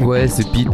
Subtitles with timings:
[0.00, 0.68] Ouais, c'est Pete.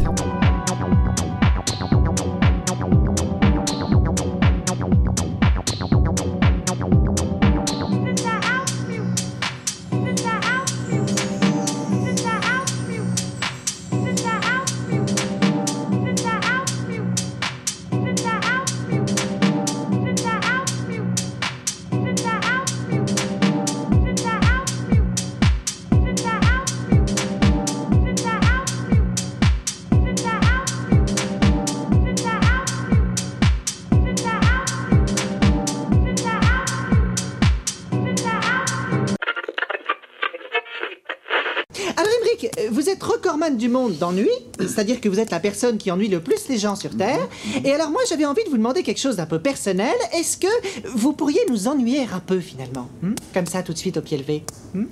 [43.71, 46.97] Monde d'ennui, c'est-à-dire que vous êtes la personne qui ennuie le plus les gens sur
[46.97, 47.29] Terre.
[47.65, 49.95] Et alors moi j'avais envie de vous demander quelque chose d'un peu personnel.
[50.15, 53.97] Est-ce que vous pourriez nous ennuyer un peu finalement hmm Comme ça tout de suite
[53.97, 54.45] au pied levé.
[54.75, 54.85] Hmm?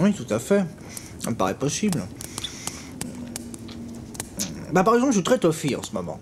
[0.00, 0.64] Oui, tout à fait.
[1.18, 2.02] Ça me paraît possible.
[4.72, 6.20] Bah, par exemple, je suis très toffee en ce moment.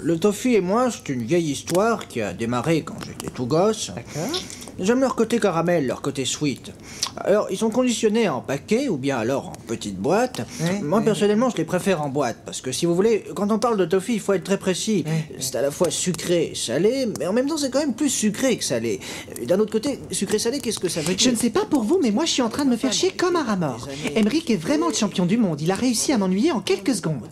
[0.00, 3.90] Le toffee et moi, c'est une vieille histoire qui a démarré quand j'étais tout gosse.
[3.94, 4.40] D'accord.
[4.80, 6.72] J'aime leur côté caramel, leur côté sweet.
[7.16, 10.40] Alors, ils sont conditionnés en paquet ou bien alors en petite boîte.
[10.60, 11.04] Ouais, Moi, ouais.
[11.04, 13.84] personnellement, je les préfère en boîte parce que si vous voulez, quand on parle de
[13.84, 15.04] toffee, il faut être très précis.
[15.40, 18.08] C'est à la fois sucré et salé, mais en même temps, c'est quand même plus
[18.10, 19.00] sucré que salé.
[19.46, 21.98] D'un autre côté, sucré-salé, qu'est-ce que ça veut dire Je ne sais pas pour vous,
[22.02, 23.88] mais moi je suis en train de me faire chier comme un rat mort.
[24.14, 25.60] Emmerich est vraiment le champion du monde.
[25.60, 27.28] Il a réussi à m'ennuyer en quelques secondes.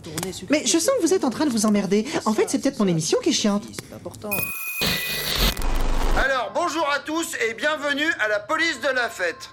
[0.49, 2.05] Mais je sens que vous êtes en train de vous emmerder.
[2.25, 3.63] En fait, c'est peut-être mon émission qui est chiante.
[6.47, 9.49] Alors, bonjour à tous et bienvenue à la police de la fête.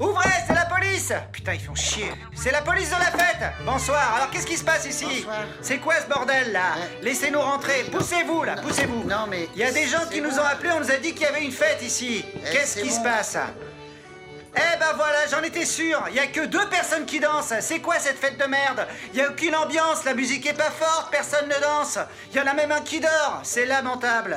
[0.00, 1.12] Ouvrez, c'est la police.
[1.30, 2.10] Putain, ils font chier.
[2.34, 3.52] C'est la police de la fête.
[3.64, 5.04] Bonsoir, alors qu'est-ce qui se passe ici?
[5.04, 5.44] Bonsoir.
[5.60, 6.74] C'est quoi ce bordel là?
[7.02, 9.04] Laissez-nous rentrer, poussez-vous là, poussez-vous.
[9.04, 11.12] Non, mais Il y a des gens qui nous ont appelés, on nous a dit
[11.12, 12.24] qu'il y avait une fête ici.
[12.34, 13.36] Eh, Qu'est-ce qui se passe?
[14.54, 16.02] Eh ben voilà, j'en étais sûr.
[16.10, 17.54] Il y a que deux personnes qui dansent.
[17.60, 18.86] C'est quoi cette fête de merde?
[19.12, 21.98] Il y a aucune ambiance, la musique est pas forte, personne ne danse.
[22.30, 23.40] Il y en a même un qui dort.
[23.44, 24.36] C'est lamentable.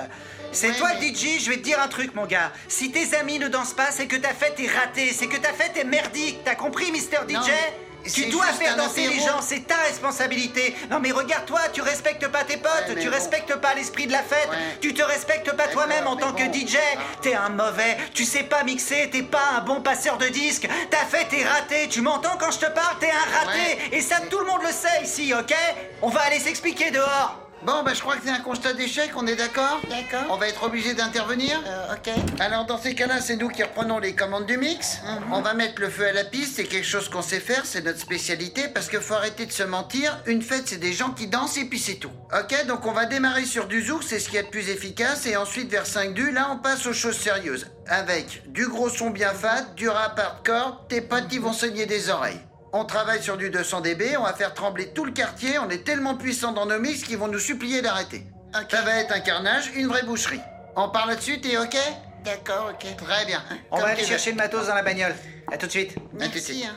[0.53, 2.51] C'est Ouais, toi mais- DJ, je vais te dire un truc mon gars.
[2.69, 5.51] Si tes amis ne dansent pas, c'est que ta fête est ratée, c'est que ta
[5.51, 6.39] fête est merdique.
[6.45, 7.73] T'as compris Mister DJ Non, mais
[8.13, 10.75] Tu dois faire danser les gens, c'est ta responsabilité.
[10.89, 13.13] Non mais regarde-toi, tu respectes pas tes potes, Ouais, tu bon.
[13.15, 14.77] respectes pas l'esprit de la fête, Ouais.
[14.81, 16.43] tu te respectes pas toi-même en tant que.
[16.45, 16.77] DJ.
[17.21, 20.97] T'es un mauvais, tu sais pas mixer, t'es pas un bon passeur de disques, ta
[20.97, 23.59] fête est ratée, tu m'entends quand je te parle, t'es un raté.
[23.59, 23.97] Ouais.
[23.97, 25.53] Et ça tout le monde le sait ici, ok?
[26.01, 27.39] On va aller s'expliquer dehors.
[27.65, 30.27] Bon, bah je crois que c'est un constat d'échec, on est d'accord D'accord.
[30.29, 32.13] On va être obligé d'intervenir Euh, ok.
[32.39, 34.99] Alors dans ces cas-là, c'est nous qui reprenons les commandes du mix.
[35.03, 35.33] Mhm.
[35.33, 37.83] On va mettre le feu à la piste, c'est quelque chose qu'on sait faire, c'est
[37.83, 40.15] notre spécialité, parce qu'il faut arrêter de se mentir.
[40.27, 42.11] Une fête, c'est des gens qui dansent et puis c'est tout.
[42.31, 45.25] Ok, donc on va démarrer sur du zouk, c'est ce qui est le plus efficace,
[45.25, 47.65] et ensuite vers 5 du, là on passe aux choses sérieuses.
[47.87, 52.09] Avec du gros son bien fat, du rap hardcore, tes potes qui vont saigner des
[52.11, 52.39] oreilles.
[52.77, 55.85] On travaille sur du 200 dB, on va faire trembler tout le quartier, on est
[55.85, 58.27] tellement puissants dans nos mix qu'ils vont nous supplier d'arrêter.
[58.53, 58.69] Ok.
[58.69, 60.41] Ça va être un carnage, une vraie boucherie.
[60.75, 61.77] On parle là-dessus, t'es ok?
[62.25, 62.97] D'accord, ok.
[62.97, 63.41] Très bien.
[63.71, 64.07] On Comme va aller veux.
[64.09, 65.15] chercher le matos dans la bagnole.
[65.49, 65.95] À tout de suite.
[66.11, 66.75] Merci, hein.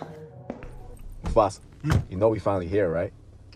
[1.35, 1.61] Boss,
[2.09, 3.13] you know we finally here, right?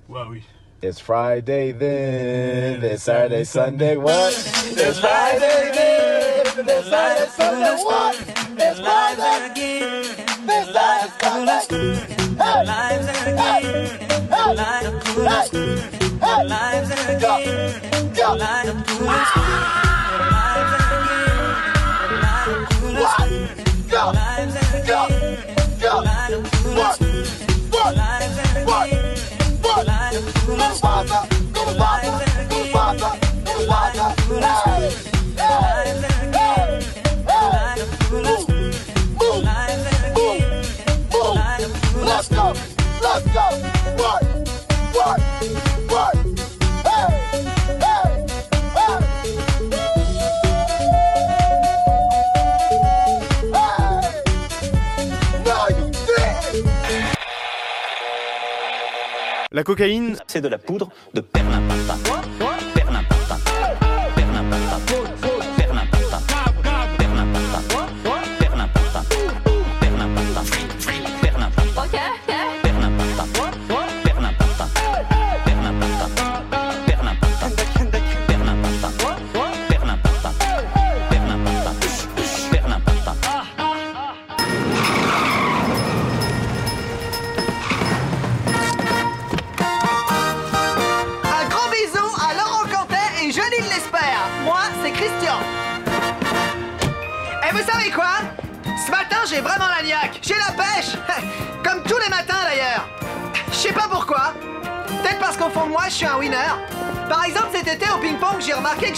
[0.08, 0.42] Ouais, oui.
[0.82, 4.32] It's Friday then, it's Saturday, Sunday, what?
[4.32, 8.16] It's Friday then, it's Saturday, Sunday, what?
[8.58, 10.02] It's Friday,
[10.48, 12.11] it's Saturday, Sunday.
[12.38, 14.18] Lives again.
[14.30, 15.24] Light up to the
[16.48, 17.80] Lives again.
[18.38, 20.41] Light up to the
[59.62, 61.96] La cocaïne, c'est de la poudre de perlimpinpin.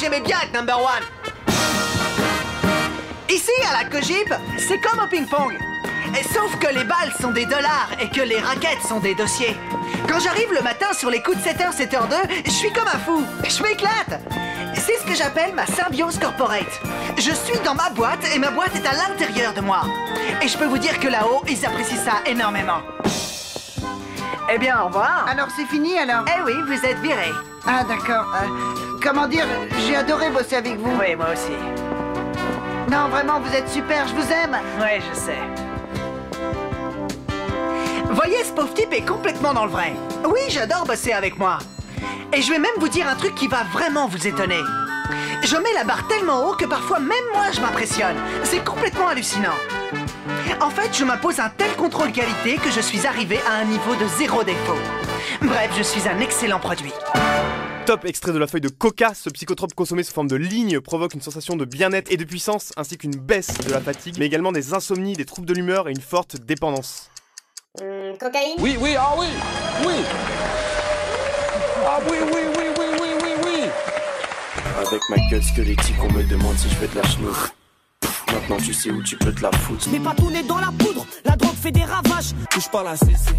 [0.04, 1.02] J'aimais bien être number one.
[3.30, 5.56] Ici, à la Cogip, c'est comme au ping-pong.
[6.30, 9.56] Sauf que les balles sont des dollars et que les raquettes sont des dossiers.
[10.06, 13.24] Quand j'arrive le matin sur les coups de 7h, 7h2, je suis comme un fou.
[13.48, 14.20] Je m'éclate.
[14.74, 16.80] C'est ce que j'appelle ma symbiose corporate.
[17.16, 19.84] Je suis dans ma boîte et ma boîte est à l'intérieur de moi.
[20.42, 22.82] Et je peux vous dire que là-haut, ils apprécient ça énormément.
[24.52, 25.26] Eh bien, au revoir.
[25.28, 26.26] Alors c'est fini alors?
[26.28, 27.32] Eh oui, vous êtes viré.
[27.66, 28.26] Ah d'accord.
[28.42, 28.73] Euh,
[29.04, 29.46] comment dire,
[29.86, 30.90] j'ai adoré bosser avec vous.
[30.98, 31.52] Oui, moi aussi.
[32.90, 34.56] Non, vraiment, vous êtes super, je vous aime.
[34.80, 35.38] Ouais, je sais.
[38.10, 39.92] Voyez, ce pauvre type est complètement dans le vrai.
[40.24, 41.58] Oui, j'adore bosser avec moi.
[42.32, 44.60] Et je vais même vous dire un truc qui va vraiment vous étonner.
[45.42, 48.16] Je mets la barre tellement haut que parfois même moi je m'impressionne.
[48.42, 49.58] C'est complètement hallucinant.
[50.60, 53.94] En fait, je m'impose un tel contrôle qualité que je suis arrivé à un niveau
[53.96, 54.78] de zéro défaut.
[55.42, 56.92] Bref, je suis un excellent produit.
[57.86, 61.12] Top extrait de la feuille de coca, ce psychotrope consommé sous forme de ligne provoque
[61.12, 64.52] une sensation de bien-être et de puissance, ainsi qu'une baisse de la fatigue, mais également
[64.52, 67.10] des insomnies, des troubles de l'humeur et une forte dépendance.
[67.76, 68.56] cocaïne?
[68.58, 69.26] Oui, oui, ah oui,
[69.86, 69.94] oui.
[71.84, 73.69] Ah oui, oui, oui, oui, oui, oui, oui.
[74.78, 77.54] Avec ma gueule squelettique, on me demande si je fais de la chenoute.
[78.32, 79.88] Maintenant tu sais où tu peux te la foutre.
[79.92, 82.32] Mais pas tout n'est dans la poudre, la drogue fait des ravages.
[82.50, 83.34] Touche pas la CC.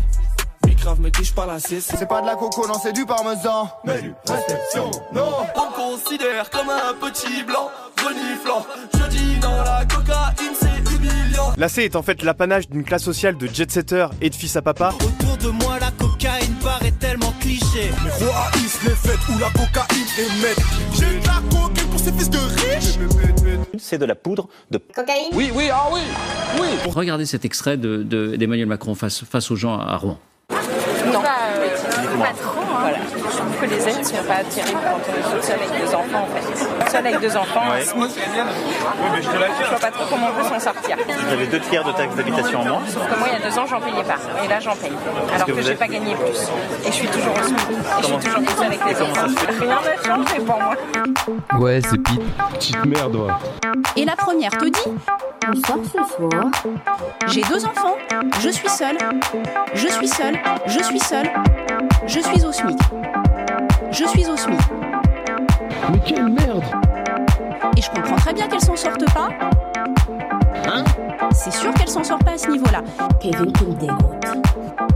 [1.00, 1.96] Me touche pas la CC.
[1.98, 3.70] C'est pas de la coco, non, c'est du parmesan.
[3.86, 5.30] Mais du réception, non.
[5.56, 7.70] On considère comme un petit blanc
[8.04, 8.66] reniflant.
[8.94, 11.54] Je dis dans la cocaïne, c'est humiliant.
[11.58, 14.62] La C est en fait l'apanage d'une classe sociale de jet-setters et de fils à
[14.62, 14.90] papa.
[15.04, 17.92] Autour de moi, la cocaïne paraît tellement cliché.
[18.54, 20.62] Haïssent les fêtes où la cocaïne est maître.
[20.94, 23.00] J'ai de la cocaïne pour ces fils de riches.
[23.80, 26.00] C'est de la poudre de Cocaïne Oui, oui, ah oui,
[26.62, 26.68] oui.
[26.94, 30.18] Regardez cet extrait de- de- d'Emmanuel Macron face, face aux gens à Rouen.
[31.14, 31.30] Non, pas,
[32.20, 32.62] pas trop.
[32.62, 32.78] Hein.
[32.82, 32.98] Voilà.
[33.14, 36.24] Je trouve que les aides sont pas terribles quand on est seule avec deux enfants.
[36.24, 36.92] En fait.
[36.92, 37.82] Seule avec deux enfants, Ouais.
[37.84, 38.20] SMIC.
[39.22, 40.98] Je vois pas trop comment on peut s'en sortir.
[41.28, 42.82] Vous avez deux tiers de taxes d'habitation en moins.
[42.88, 44.44] Sauf que moi, il y a deux ans, j'en payais pas.
[44.44, 44.92] Et là, j'en paye.
[45.34, 46.40] Alors que que, j'ai êtes- pas gagné plus.
[46.86, 47.60] Et je suis toujours au SMIC.
[47.60, 49.28] Et je suis toujours avec les enfants.
[49.60, 50.76] Rien n'a changé pour moi.
[51.60, 52.22] Ouais, c'est pire.
[52.54, 53.34] Petite merde, ouais.
[53.96, 54.92] Et la première te dit
[55.54, 56.52] Ce soir.
[57.28, 57.96] J'ai deux enfants,
[58.40, 58.98] je suis seule.
[59.74, 61.30] Je suis seule, je suis seule.
[62.08, 62.78] Je suis au SMIC.
[63.92, 64.60] Je suis au SMIC.
[65.92, 66.64] Mais quelle merde
[67.78, 69.30] Et je comprends très bien qu'elle s'en sorte pas.
[70.68, 70.84] Hein
[71.34, 72.82] C'est sûr qu'elle s'en sort pas à ce niveau-là.
[73.20, 73.88] Kevin, me.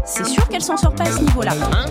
[0.04, 1.52] C'est sûr qu'elle s'en sort pas à ce niveau-là.
[1.72, 1.86] Hein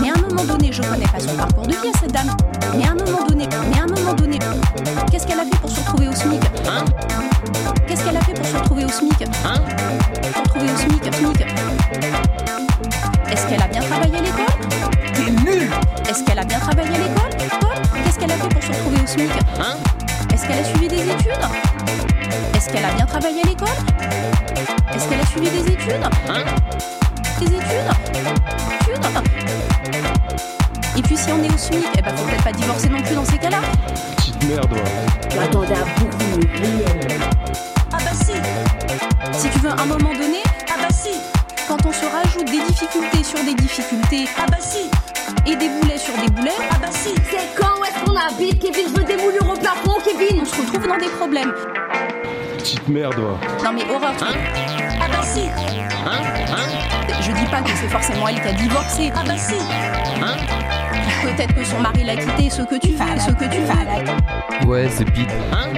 [0.00, 2.28] Mais à un moment donné, je connais pas son parcours de vie à cette dame.
[2.76, 4.38] Mais à un moment donné, mais à un moment donné,
[5.10, 6.84] qu'est-ce qu'elle a fait pour se retrouver au SMIC Hein
[7.86, 9.54] Qu'est-ce qu'elle a fait pour se retrouver au SMIC Hein
[10.22, 11.46] Se retrouver au SMIC, SMIC.
[13.30, 14.44] Est-ce qu'elle a bien travaillé à l'école
[15.14, 15.70] T'es nul
[16.08, 18.96] Est-ce qu'elle a bien travaillé à l'école École Qu'est-ce qu'elle a fait pour se retrouver
[19.02, 20.07] au SMIC Hein
[20.38, 21.32] Est-ce qu'elle a suivi des études
[22.54, 23.68] Est-ce qu'elle a bien travaillé à l'école
[24.94, 26.44] Est-ce qu'elle a suivi des études Hein
[27.40, 27.90] Des études
[28.80, 29.04] Études
[30.96, 33.16] Et puis si on est au SMIC, eh ben faut peut-être pas divorcer non plus
[33.16, 33.58] dans ces cas-là.
[34.16, 35.36] Petite merde, ouais.
[35.36, 36.84] M'attendais à beaucoup mieux.
[37.92, 38.34] Ah bah si
[39.40, 41.18] Si tu veux, à un moment donné, ah bah si
[41.66, 44.88] Quand on se rajoute des difficultés sur des difficultés, ah bah si
[45.50, 47.77] Et des boulets sur des boulets, ah bah si C'est quand
[48.18, 51.08] qu'on habite, Kevin Je veux des moulures au plafond, Kevin On se retrouve dans des
[51.08, 51.52] problèmes.
[52.56, 53.64] Petite merde, ouais.
[53.64, 54.28] Non mais horreur toi.
[55.00, 56.66] Ah bah si Hein Hein
[57.20, 59.12] Je dis pas que c'est forcément elle qui a divorcé.
[59.14, 59.54] Ah bah si
[60.22, 60.36] Hein
[61.22, 64.68] Peut-être que son mari l'a quitté, ce que tu veux, ce que tu veux.
[64.68, 65.26] Ouais, c'est pire.
[65.52, 65.68] Hein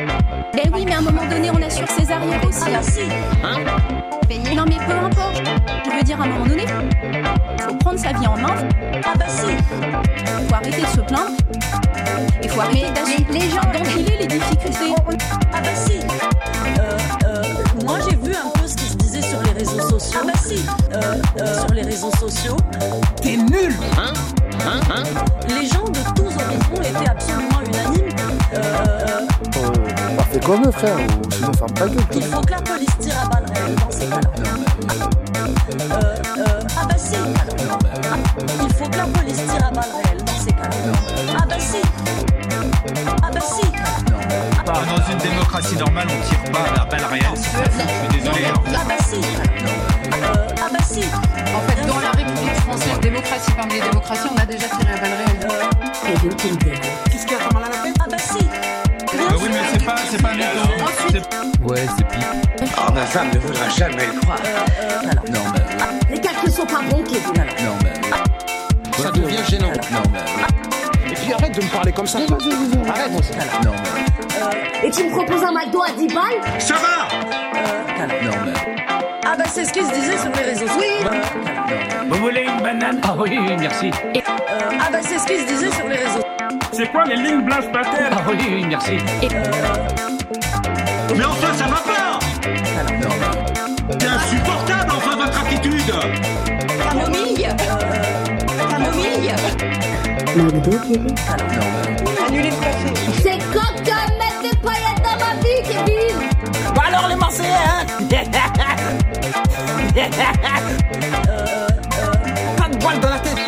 [0.53, 2.65] Ben oui, mais à un moment donné, on assure ses arrières aussi.
[2.67, 3.01] Ah bah si
[3.43, 5.43] Hein Non mais peu importe.
[5.85, 6.65] Je veux dire, à un moment donné,
[7.59, 8.55] faut prendre sa vie en main.
[9.05, 9.47] Ah bah si
[10.47, 11.33] Faut arrêter de se plaindre.
[12.43, 14.95] Il faut arrêter d'assumer les gens d'enfiler les difficultés.
[15.53, 15.99] Ah bah si
[16.79, 17.43] Euh, euh,
[17.85, 20.21] Moi j'ai vu un peu ce qui se disait sur les réseaux sociaux.
[20.23, 22.57] Ah bah si Euh, euh, Sur les réseaux sociaux.
[23.23, 24.13] T'es nul Hein?
[24.67, 24.81] Hein?
[24.95, 25.03] Hein?
[25.49, 28.09] Les gens de tous horizons étaient absolument unanimes.
[28.55, 29.27] Euh,
[30.17, 32.05] Bah, fais comme eux, frère, ou sinon ferme ta gueule.
[32.15, 34.31] il faut que la police tire à balles réelles dans ces cas-là.
[35.71, 37.15] Euh, euh, ah bah si
[38.63, 40.10] Il faut que la police tire à balles réelles
[40.93, 41.35] dans.
[41.39, 41.81] Ah bah si
[43.23, 43.67] Ah bah si
[44.67, 47.25] Dans une démocratie normale, on tire pas à balles réelles.
[47.35, 48.45] Je suis désolé.
[48.47, 48.55] hein.
[48.75, 51.01] Ah bah si Euh, Ah bah si
[51.55, 55.01] En fait, dans la République française, démocratie parmi les démocraties, on a déjà tiré à
[55.01, 55.49] balles réelles.
[57.11, 59.85] Qu'est-ce qu'il y a mal à la tête Ah bah si Bah oui, mais c'est
[59.85, 60.47] pas, c'est pas mytho.
[61.65, 62.27] Ouais, c'est pipe.
[62.79, 64.39] Oh, ma femme ne voudra jamais le croire.
[65.31, 66.15] Non, mais.
[66.15, 67.45] Les calculs sont pas bons, Kevin.
[67.65, 69.03] Non, mais.
[69.03, 69.69] Ça devient gênant.
[69.93, 70.21] Non, mais.
[71.11, 72.19] Et puis arrête de me parler comme ça.
[72.19, 73.13] Arrête.
[73.65, 74.87] Non, mais.
[74.87, 77.09] Et tu me proposes un McDo à 10 balles Ça va
[78.07, 78.53] Non, mais.
[79.27, 81.11] Ah bah c'est ce qui se disait sur les réseaux sociaux.
[82.09, 83.01] Vous voulez une banane?
[83.05, 83.91] Ah oui, oui, merci.
[84.81, 86.25] Ah bah c'est ce qui se disait sur les réseaux.
[86.73, 88.99] C'est quoi les lignes blanches patères Ah oui, oui, merci.
[91.17, 92.20] Mais enfin, ça va pas
[100.37, 102.25] Non, mais.
[102.27, 102.93] Annulez le café.
[103.23, 106.17] C'est quand tu vas mettre des paillettes dans ma vie, Kevin
[106.75, 107.85] Bah alors les Marseillais, hein
[112.57, 113.39] Pas de boîte dans la tête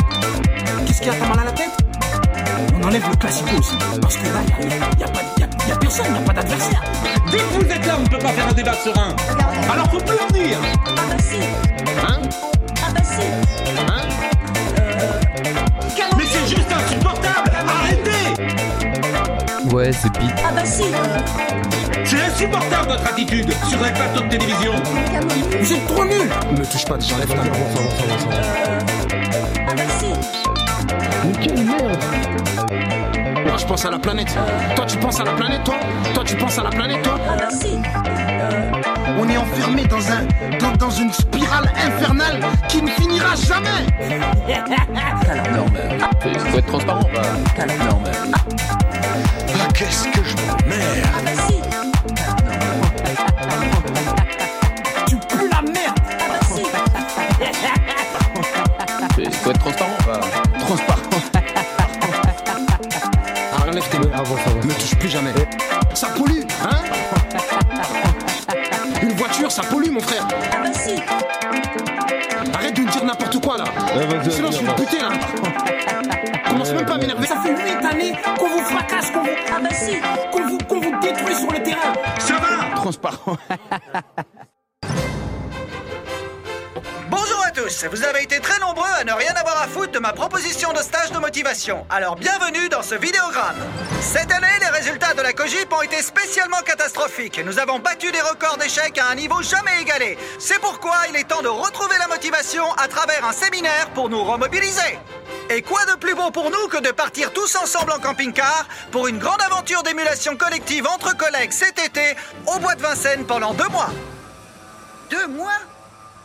[0.86, 1.70] Qu'est-ce qu'il y a t'as mal à la tête?
[2.74, 3.76] On enlève le classico aussi.
[4.00, 6.12] Parce que là, il n'y a, y a pas- y a- y a personne, il
[6.12, 6.82] n'y a pas d'adversaire.
[7.30, 9.14] Dès que vous êtes là, on ne peut pas faire un débat serein.
[9.72, 11.36] Alors faut plus venir Ah bah si
[12.06, 12.18] Hein?
[12.84, 13.22] Ah bah si
[13.88, 14.31] Hein?
[19.72, 20.30] Ouais, c'est pipe.
[20.46, 20.82] Ah bah si
[22.04, 24.72] C'est insupportable votre attitude sur les plateaux de télévision
[25.60, 27.50] Vous êtes trop nuls Me touche pas, j'enlève ta main.
[29.66, 30.06] Ah bah si
[31.24, 31.98] Mais quelle merde
[33.46, 34.36] Moi, je pense à la planète.
[34.76, 35.76] Toi, tu penses à la planète, toi?
[36.12, 37.18] Toi, tu penses à la planète, toi?
[37.26, 37.78] Ah bah si
[39.18, 40.26] On est enfermé dans un
[40.58, 43.86] dans, dans une spirale infernale qui ne finira jamais.
[45.56, 45.98] Non, mais.
[46.50, 47.08] Faut être transparent.
[47.14, 47.22] Bah.
[47.88, 48.81] Non, mais.
[49.82, 50.98] Qu'est-ce que je m'emmerde.
[51.12, 51.60] Ah bah si
[55.08, 56.62] Tu pues la merde Ah bah si
[59.42, 59.96] Faut être transparent.
[60.60, 61.00] Transparent.
[63.52, 64.06] Ah, enlève tes mains.
[64.64, 65.32] Me touche plus jamais.
[65.94, 66.78] Ça pollue, hein
[69.02, 70.28] Une voiture, ça pollue, mon frère.
[70.52, 71.02] Ah bah si
[72.54, 73.64] Arrête de me dire n'importe quoi, là.
[74.30, 75.08] Sinon, je vais me buter, là.
[77.92, 79.30] Ça fait 8 années qu'on vous fracasse, qu'on vous...
[79.48, 79.68] Ah bah
[80.30, 81.92] qu'on vous, qu'on vous détruit sur le terrain.
[82.18, 83.36] Ça va Transparent.
[87.10, 89.98] Bonjour à tous, vous avez été très nombreux à ne rien avoir à foutre de
[89.98, 91.84] ma proposition de stage de motivation.
[91.90, 93.56] Alors bienvenue dans ce vidéogramme.
[94.00, 97.40] Cette année, les résultats de la COGIP ont été spécialement catastrophiques.
[97.44, 100.16] Nous avons battu des records d'échecs à un niveau jamais égalé.
[100.38, 104.24] C'est pourquoi il est temps de retrouver la motivation à travers un séminaire pour nous
[104.24, 104.98] remobiliser.
[105.54, 109.06] Et quoi de plus beau pour nous que de partir tous ensemble en camping-car pour
[109.06, 112.16] une grande aventure d'émulation collective entre collègues cet été
[112.46, 113.90] au bois de Vincennes pendant deux mois.
[115.10, 115.58] Deux mois?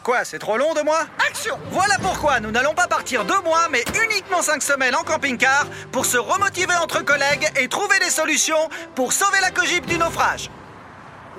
[0.01, 1.01] Quoi, c'est trop long deux mois?
[1.29, 1.59] Action!
[1.71, 6.05] Voilà pourquoi nous n'allons pas partir deux mois, mais uniquement cinq semaines en camping-car pour
[6.05, 10.49] se remotiver entre collègues et trouver des solutions pour sauver la cogip du naufrage.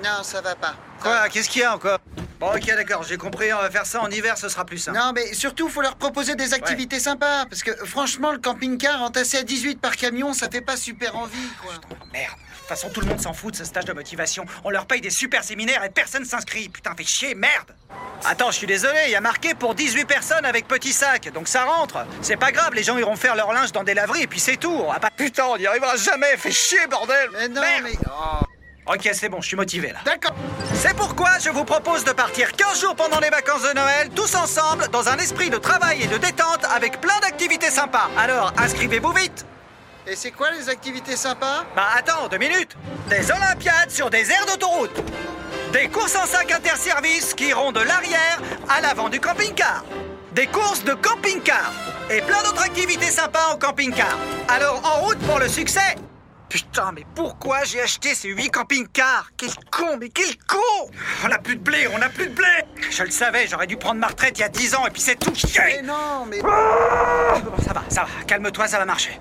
[0.03, 0.75] Non, ça va pas.
[1.01, 1.97] Quoi, qu'est-ce qu'il y a encore?
[2.39, 4.97] Bon, ok, d'accord, j'ai compris, on va faire ça en hiver, ce sera plus simple.
[4.97, 7.45] Non, mais surtout, faut leur proposer des activités sympas.
[7.45, 11.49] Parce que franchement, le camping-car entassé à 18 par camion, ça fait pas super envie,
[11.61, 11.73] quoi.
[12.13, 12.31] Merde.
[12.31, 14.45] De toute façon, tout le monde s'en fout de ce stage de motivation.
[14.63, 16.69] On leur paye des super séminaires et personne s'inscrit.
[16.69, 17.75] Putain, fait chier, merde
[18.25, 21.47] Attends, je suis désolé, il y a marqué pour 18 personnes avec petit sac, donc
[21.47, 22.05] ça rentre.
[22.21, 24.57] C'est pas grave, les gens iront faire leur linge dans des laveries et puis c'est
[24.57, 24.83] tout.
[24.93, 27.83] Ah bah putain, on n'y arrivera jamais, fait chier, bordel Mais non, Merde.
[27.83, 27.93] mais.
[28.07, 28.45] oh.
[28.91, 29.99] Ok, c'est bon, je suis motivé là.
[30.03, 30.33] D'accord.
[30.73, 34.33] C'est pourquoi je vous propose de partir 15 jours pendant les vacances de Noël, tous
[34.33, 38.09] ensemble, dans un esprit de travail et de détente, avec plein d'activités sympas.
[38.17, 39.45] Alors, inscrivez-vous vite.
[40.07, 41.65] Et c'est quoi les activités sympas?
[41.75, 42.75] Bah attends, deux minutes.
[43.09, 45.03] Des Olympiades sur des aires d'autoroute.
[45.71, 49.83] Des courses en sac interservices qui iront de l'arrière à l'avant du camping-car.
[50.31, 51.71] Des courses de camping-car.
[52.09, 54.17] Et plein d'autres activités sympas en camping-car.
[54.47, 55.95] Alors, en route pour le succès
[56.49, 59.31] Putain, mais pourquoi j'ai acheté ces huit camping-cars?
[59.37, 60.57] Quel con, mais quel con
[61.23, 62.47] On a plus de blé, on a plus de blé
[62.89, 65.01] Je le savais, j'aurais dû prendre ma retraite il y a 10 ans et puis
[65.01, 66.39] c'est tout Mais non, mais.
[66.39, 69.17] ça va, ça va, calme-toi, ça va marcher.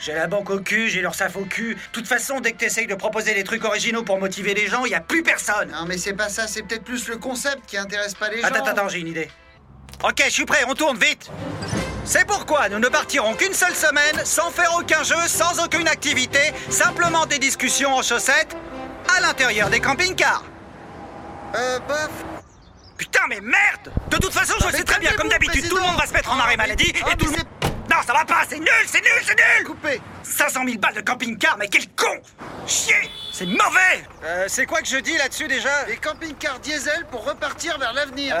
[0.00, 1.74] J'ai la banque au cul, j'ai l'URSSAF au cul.
[1.74, 4.86] De toute façon, dès que t'essayes de proposer des trucs originaux pour motiver les gens,
[4.86, 5.70] il y a plus personne.
[5.70, 8.48] Non, mais c'est pas ça, c'est peut-être plus le concept qui intéresse pas les gens.
[8.48, 9.30] Attends, attends, j'ai une idée.
[10.02, 11.30] Ok, je suis prêt, on tourne vite.
[12.12, 16.40] C'est pourquoi nous ne partirons qu'une seule semaine, sans faire aucun jeu, sans aucune activité,
[16.68, 18.56] simplement des discussions en chaussettes,
[19.16, 20.42] à l'intérieur des camping-cars.
[21.54, 22.10] Euh, bof.
[22.98, 23.92] Putain, mais merde!
[24.10, 26.12] De toute façon, je Non, sais très bien, comme d'habitude, tout le monde va se
[26.12, 27.46] mettre en arrêt maladie ah, et tout le monde...
[27.88, 29.66] Non, ça va pas, c'est nul, c'est nul, c'est nul!
[29.68, 30.00] Coupé.
[30.24, 32.20] 500 000 balles de camping-car, mais quel con!
[32.66, 33.08] Chier!
[33.32, 34.04] C'est mauvais!
[34.24, 35.84] Euh, c'est quoi que je dis là-dessus déjà?
[35.86, 38.36] Les camping-cars diesel pour repartir vers l'avenir.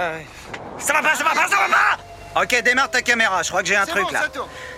[0.76, 3.62] Ça va pas, ça va pas, ça va pas Ok, démarre ta caméra, je crois
[3.62, 4.28] que j'ai un truc bon, là.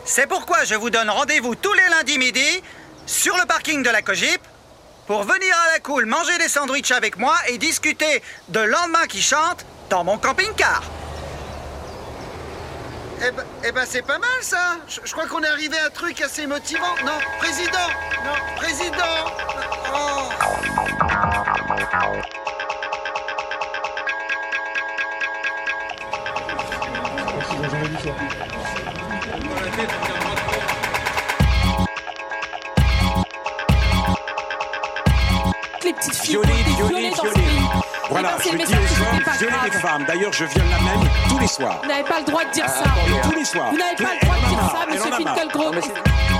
[0.04, 2.62] C'est pourquoi je vous donne rendez-vous tous les lundis midi
[3.06, 4.40] sur le parking de la Cogip
[5.06, 9.20] pour venir à la cool manger des sandwichs avec moi et discuter de lendemain qui
[9.20, 10.82] chante dans mon camping-car.
[13.24, 14.76] Eh ben, eh ben, c'est pas mal ça.
[14.88, 16.94] Je, je crois qu'on est arrivé à un truc assez motivant.
[17.04, 17.88] Non, président
[18.24, 19.30] Non, président
[19.94, 20.28] Oh.
[35.84, 37.34] Les petites filles Violer, ont été violer, violées dans ce violer.
[37.42, 37.60] pays.
[38.08, 40.04] Voilà, Eh ben, c'est je dis aux pas violer les femmes.
[40.06, 41.78] D'ailleurs, je viole la même tous les soirs.
[41.82, 42.84] Vous n'avez pas le droit de dire Ah, ça.
[42.84, 43.70] attendez, tous les soirs.
[43.70, 46.31] Vous n'avez pas le droit de dire ça, monsieur en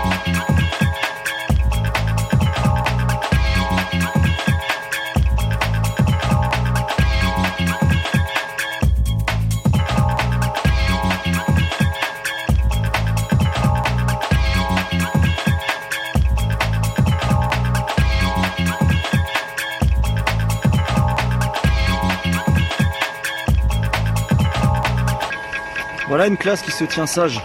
[26.23, 27.41] Voilà une classe qui se tient sage.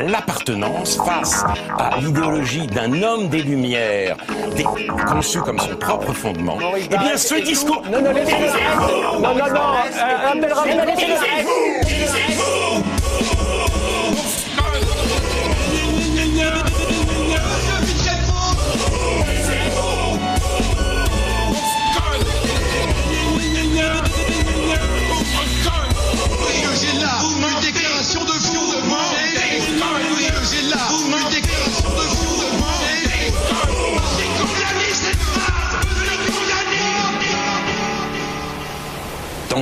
[0.00, 1.44] À l'appartenance face
[1.78, 4.16] à l'idéologie d'un homme des Lumières,
[4.56, 4.64] des-
[5.06, 7.82] conçu comme son propre fondement, eh bien ce discours...
[7.90, 8.46] Non, non, laissez-le.
[9.20, 9.60] Non, non, non,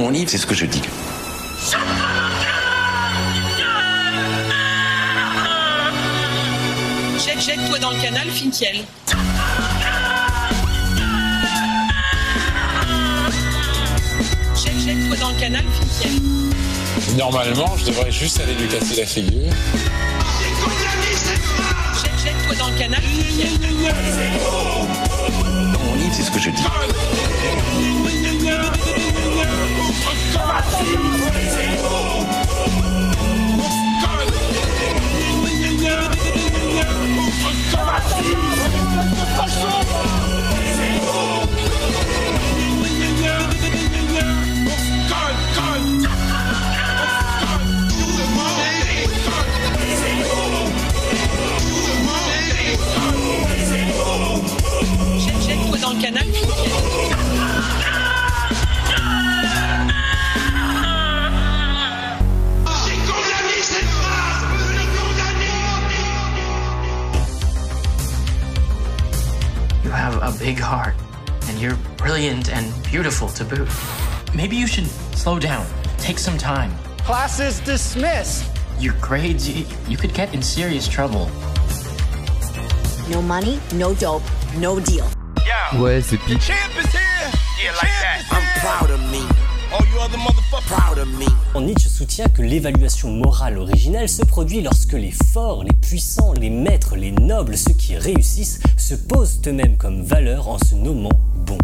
[0.08, 0.80] mon livre, c'est ce que je dis.
[7.22, 8.76] Jette, jette-toi dans le canal, Finkiel.
[14.54, 16.22] Jette, jette-toi dans le canal, Finkiel.
[17.18, 19.52] Normalement, je devrais juste aller lui casser la figure.
[22.02, 23.58] Jette, jette-toi dans le canal, Finkiel.
[25.74, 26.62] Dans mon livre, c'est ce que je dis.
[28.28, 28.68] Jette,
[73.38, 73.68] to boot.
[74.34, 75.64] Maybe you should slow down,
[75.96, 76.70] take some time.
[77.04, 78.44] Class is dismissed.
[78.80, 81.30] Your grades, you, you could get in serious trouble.
[83.10, 84.22] No money, no dope,
[84.58, 85.04] no deal.
[85.80, 86.50] Ouais, c'est pitch.
[91.60, 96.96] Nietzsche soutient que l'évaluation morale originelle se produit lorsque les forts, les puissants, les maîtres,
[96.96, 101.58] les nobles, ceux qui réussissent, se posent eux-mêmes comme valeur en se nommant bons.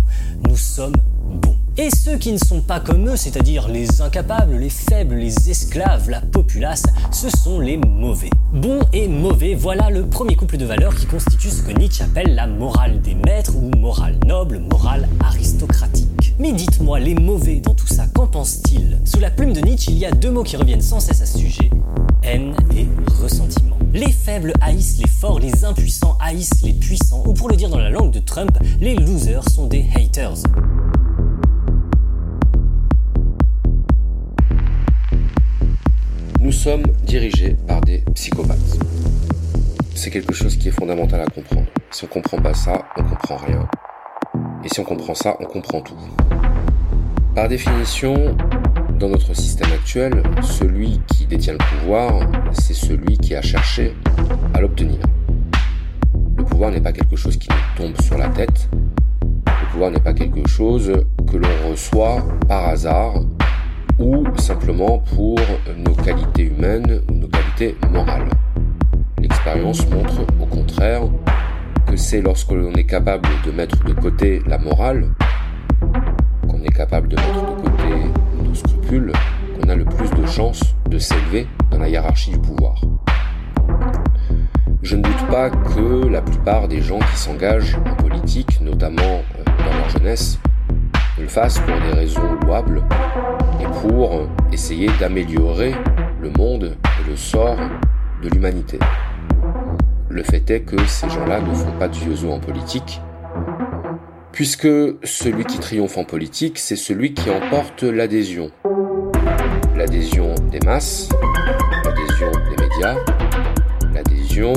[0.49, 1.64] Nous sommes bons.
[1.77, 6.09] Et ceux qui ne sont pas comme eux, c'est-à-dire les incapables, les faibles, les esclaves,
[6.09, 8.31] la populace, ce sont les mauvais.
[8.53, 12.37] Bons et mauvais, voilà le premier couple de valeurs qui constitue ce que Nietzsche appelle
[12.37, 16.35] la morale des maîtres ou morale noble, morale aristocratique.
[16.39, 19.01] Mais dites-moi, les mauvais dans tout ça, qu'en pensent-ils?
[19.05, 21.27] Sous la plume de Nietzsche, il y a deux mots qui reviennent sans cesse à
[21.27, 21.71] ce sujet
[22.23, 22.87] haine et
[23.21, 23.77] ressentiment.
[23.93, 27.79] Les faibles haïssent les forts, les impuissants haïssent les puissants, ou pour le dire dans
[27.79, 30.39] la langue de Trump, les losers sont des haters.
[36.45, 38.79] Nous sommes dirigés par des psychopathes.
[39.95, 41.69] C'est quelque chose qui est fondamental à comprendre.
[41.91, 43.67] Si on comprend pas ça, on comprend rien.
[44.63, 45.97] Et si on comprend ça, on comprend tout.
[47.35, 48.37] Par définition,
[49.01, 53.95] dans notre système actuel, celui qui détient le pouvoir, c'est celui qui a cherché
[54.53, 55.01] à l'obtenir.
[56.37, 58.69] Le pouvoir n'est pas quelque chose qui nous tombe sur la tête.
[59.47, 60.93] Le pouvoir n'est pas quelque chose
[61.27, 63.15] que l'on reçoit par hasard
[63.99, 65.39] ou simplement pour
[65.77, 68.29] nos qualités humaines ou nos qualités morales.
[69.21, 71.03] L'expérience montre au contraire
[71.87, 75.11] que c'est lorsque l'on est capable de mettre de côté la morale,
[76.49, 77.85] qu'on est capable de mettre de côté
[78.43, 79.13] nos scrupules,
[79.55, 82.81] qu'on a le plus de chances de s'élever dans la hiérarchie du pouvoir.
[84.83, 89.45] Je ne doute pas que la plupart des gens qui s'engagent en politique, notamment euh,
[89.47, 90.39] dans leur jeunesse,
[91.25, 92.83] le fassent pour des raisons louables
[93.59, 95.75] et pour essayer d'améliorer
[96.21, 97.57] le monde et le sort
[98.23, 98.79] de l'humanité.
[100.11, 103.01] Le fait est que ces gens-là ne font pas de vieux en politique,
[104.33, 104.69] puisque
[105.03, 108.51] celui qui triomphe en politique, c'est celui qui emporte l'adhésion.
[109.79, 111.09] L'adhésion des masses,
[111.87, 112.97] l'adhésion des médias,
[113.95, 114.53] l'adhésion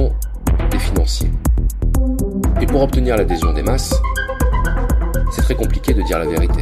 [0.70, 1.32] des financiers.
[2.60, 3.98] Et pour obtenir l'adhésion des masses,
[5.32, 6.62] c'est très compliqué de dire la vérité.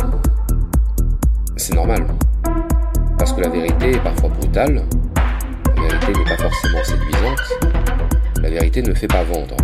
[1.58, 2.06] C'est normal.
[3.18, 4.84] Parce que la vérité est parfois brutale,
[5.76, 7.60] la vérité n'est pas forcément séduisante,
[8.42, 9.56] la vérité ne fait pas vendre.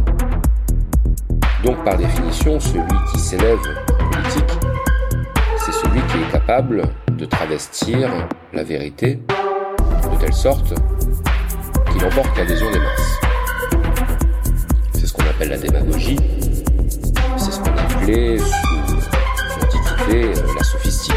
[1.63, 3.59] Donc par définition, celui qui s'élève
[3.99, 4.57] en politique,
[5.57, 8.09] c'est celui qui est capable de travestir
[8.53, 9.19] la vérité
[10.11, 10.73] de telle sorte
[11.91, 13.19] qu'il emporte l'adhésion des masses.
[14.93, 16.17] C'est ce qu'on appelle la démagogie,
[17.37, 18.37] c'est ce qu'on appelait
[20.13, 21.13] euh, la sophistique.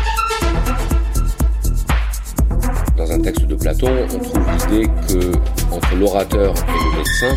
[2.97, 5.33] Dans un texte de Platon, on trouve l'idée que
[5.75, 7.37] entre l'orateur et le médecin,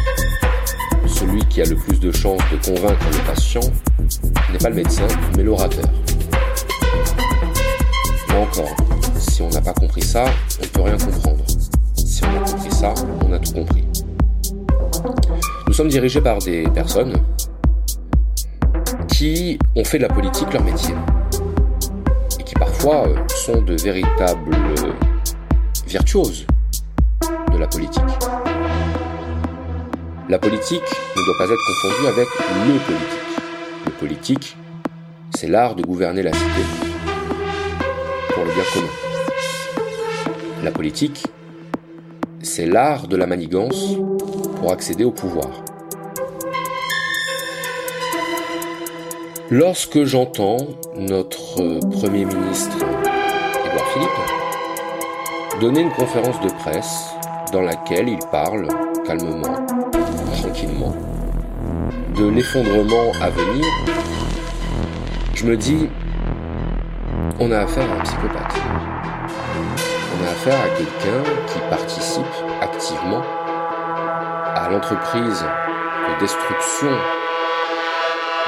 [1.07, 3.61] celui qui a le plus de chances de convaincre le patient
[4.51, 5.85] n'est pas le médecin, mais l'orateur.
[8.29, 8.75] Là encore,
[9.17, 10.25] si on n'a pas compris ça,
[10.59, 11.43] on ne peut rien comprendre.
[11.95, 12.93] Si on a compris ça,
[13.25, 13.83] on a tout compris.
[15.67, 17.13] Nous sommes dirigés par des personnes
[19.07, 20.93] qui ont fait de la politique leur métier
[22.85, 24.93] euh, sont de véritables euh,
[25.87, 26.45] virtuoses
[27.51, 28.03] de la politique.
[30.29, 30.83] La politique
[31.15, 32.27] ne doit pas être confondue avec
[32.65, 33.19] le politique.
[33.85, 34.57] Le politique,
[35.35, 36.61] c'est l'art de gouverner la cité
[38.29, 38.87] pour le bien commun.
[40.63, 41.25] La politique,
[42.41, 43.95] c'est l'art de la manigance
[44.59, 45.66] pour accéder au pouvoir.
[49.49, 50.57] Lorsque j'entends
[50.97, 57.13] notre Premier ministre Édouard Philippe donner une conférence de presse
[57.53, 58.67] dans laquelle il parle
[59.05, 59.65] calmement,
[60.41, 60.93] tranquillement,
[62.17, 63.65] de l'effondrement à venir,
[65.33, 65.87] je me dis,
[67.39, 68.55] on a affaire à un psychopathe.
[70.13, 72.25] On a affaire à quelqu'un qui participe
[72.59, 73.21] activement
[74.55, 76.89] à l'entreprise de destruction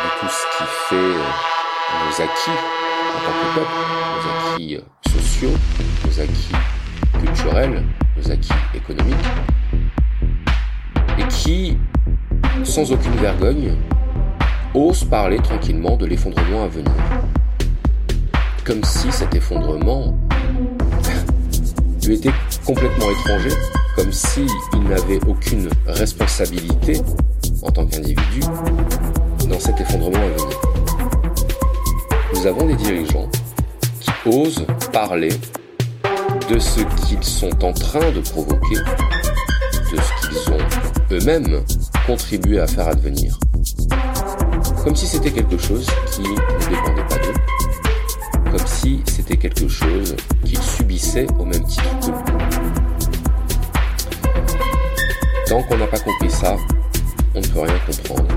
[0.03, 1.23] de tout ce qui fait euh,
[2.05, 3.71] nos acquis en tant que peuple,
[4.15, 5.51] nos acquis euh, sociaux,
[6.05, 6.55] nos acquis
[7.19, 7.83] culturels,
[8.15, 9.15] nos acquis économiques,
[11.17, 11.77] et qui,
[12.63, 13.75] sans aucune vergogne,
[14.73, 16.91] ose parler tranquillement de l'effondrement à venir.
[18.63, 20.17] Comme si cet effondrement
[22.05, 22.33] lui était
[22.65, 23.49] complètement étranger,
[23.95, 24.47] comme s'il
[24.87, 27.01] n'avait aucune responsabilité
[27.63, 28.41] en tant qu'individu
[29.49, 30.61] dans cet effondrement à venir.
[32.33, 33.27] Nous avons des dirigeants
[33.99, 35.31] qui osent parler
[36.49, 40.57] de ce qu'ils sont en train de provoquer, de ce qu'ils ont
[41.11, 41.63] eux-mêmes
[42.05, 43.37] contribué à faire advenir.
[44.83, 47.33] Comme si c'était quelque chose qui ne dépendait pas d'eux,
[48.51, 52.73] comme si c'était quelque chose qu'ils subissaient au même titre que nous.
[55.47, 56.55] Tant qu'on n'a pas compris ça,
[57.33, 58.27] on ne peut rien comprendre.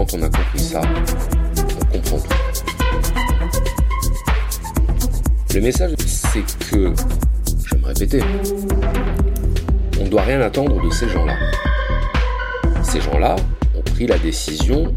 [0.00, 0.80] On a compris ça,
[1.92, 2.20] on comprend.
[5.52, 6.94] Le message, c'est que,
[7.64, 8.22] je vais me répéter,
[10.00, 11.34] on ne doit rien attendre de ces gens-là.
[12.84, 13.34] Ces gens-là
[13.76, 14.94] ont pris la décision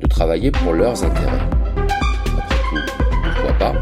[0.00, 1.48] de travailler pour leurs intérêts.
[2.36, 3.74] Après tout, pourquoi pas?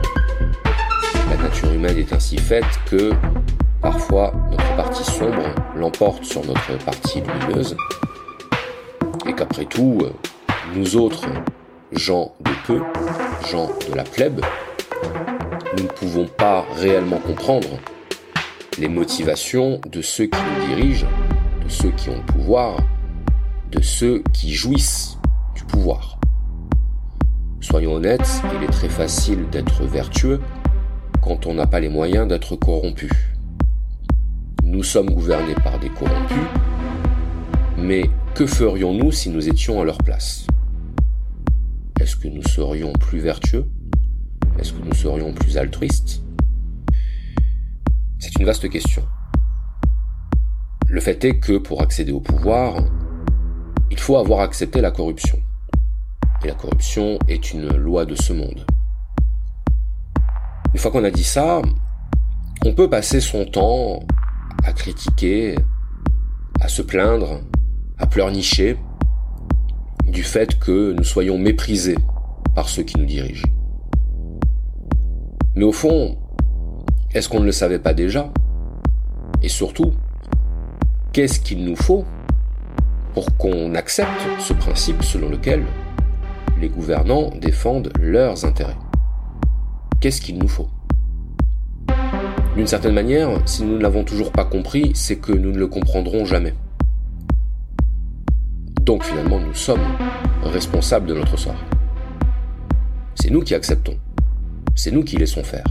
[1.28, 3.10] La nature humaine est ainsi faite que
[3.80, 5.42] parfois notre partie sombre
[5.74, 7.76] l'emporte sur notre partie lumineuse
[9.26, 10.06] et qu'après tout,
[10.74, 11.26] nous autres,
[11.92, 12.80] gens de peu,
[13.50, 14.40] gens de la plèbe,
[15.76, 17.68] nous ne pouvons pas réellement comprendre
[18.78, 21.06] les motivations de ceux qui nous dirigent,
[21.62, 22.78] de ceux qui ont le pouvoir,
[23.70, 25.18] de ceux qui jouissent
[25.54, 26.18] du pouvoir.
[27.60, 30.40] Soyons honnêtes, il est très facile d'être vertueux
[31.20, 33.10] quand on n'a pas les moyens d'être corrompu.
[34.64, 36.36] Nous sommes gouvernés par des corrompus,
[37.76, 38.04] Mais
[38.34, 40.46] que ferions-nous si nous étions à leur place?
[42.02, 43.64] Est-ce que nous serions plus vertueux?
[44.58, 46.20] Est-ce que nous serions plus altruistes?
[48.18, 49.06] C'est une vaste question.
[50.88, 52.82] Le fait est que pour accéder au pouvoir,
[53.92, 55.38] il faut avoir accepté la corruption.
[56.42, 58.66] Et la corruption est une loi de ce monde.
[60.74, 61.62] Une fois qu'on a dit ça,
[62.64, 64.00] on peut passer son temps
[64.64, 65.54] à critiquer,
[66.60, 67.42] à se plaindre,
[67.96, 68.76] à pleurnicher
[70.12, 71.96] du fait que nous soyons méprisés
[72.54, 73.48] par ceux qui nous dirigent.
[75.54, 76.18] Mais au fond,
[77.14, 78.30] est-ce qu'on ne le savait pas déjà?
[79.42, 79.94] Et surtout,
[81.14, 82.04] qu'est-ce qu'il nous faut
[83.14, 85.64] pour qu'on accepte ce principe selon lequel
[86.60, 88.76] les gouvernants défendent leurs intérêts?
[90.00, 90.68] Qu'est-ce qu'il nous faut?
[92.54, 95.68] D'une certaine manière, si nous ne l'avons toujours pas compris, c'est que nous ne le
[95.68, 96.52] comprendrons jamais.
[98.82, 99.96] Donc finalement, nous sommes
[100.42, 101.54] responsables de notre sort.
[103.14, 103.96] C'est nous qui acceptons.
[104.74, 105.66] C'est nous qui laissons faire.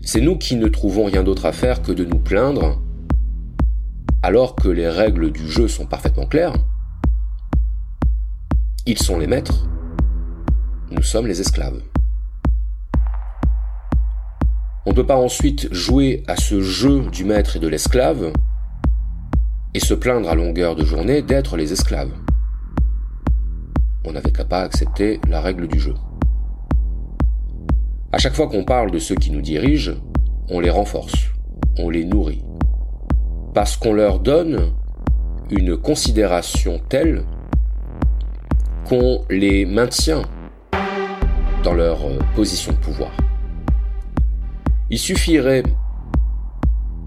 [0.00, 2.80] C'est nous qui ne trouvons rien d'autre à faire que de nous plaindre
[4.22, 6.54] alors que les règles du jeu sont parfaitement claires.
[8.86, 9.68] Ils sont les maîtres,
[10.90, 11.82] nous sommes les esclaves.
[14.86, 18.32] On ne peut pas ensuite jouer à ce jeu du maître et de l'esclave
[19.74, 22.12] et se plaindre à longueur de journée d'être les esclaves.
[24.06, 25.94] On n'avait qu'à pas accepter la règle du jeu.
[28.12, 29.94] À chaque fois qu'on parle de ceux qui nous dirigent,
[30.48, 31.32] on les renforce,
[31.78, 32.44] on les nourrit.
[33.54, 34.72] Parce qu'on leur donne
[35.50, 37.24] une considération telle
[38.84, 40.22] qu'on les maintient
[41.62, 43.10] dans leur euh, position de pouvoir.
[44.90, 45.62] Il suffirait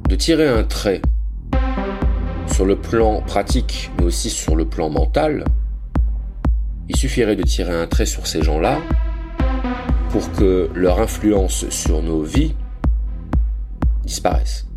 [0.10, 1.02] de tirer un trait
[2.48, 5.46] sur le plan pratique, mais aussi sur le plan mental,
[6.90, 8.80] il suffirait de tirer un trait sur ces gens-là
[10.10, 12.56] pour que leur influence sur nos vies
[14.04, 14.68] disparaisse.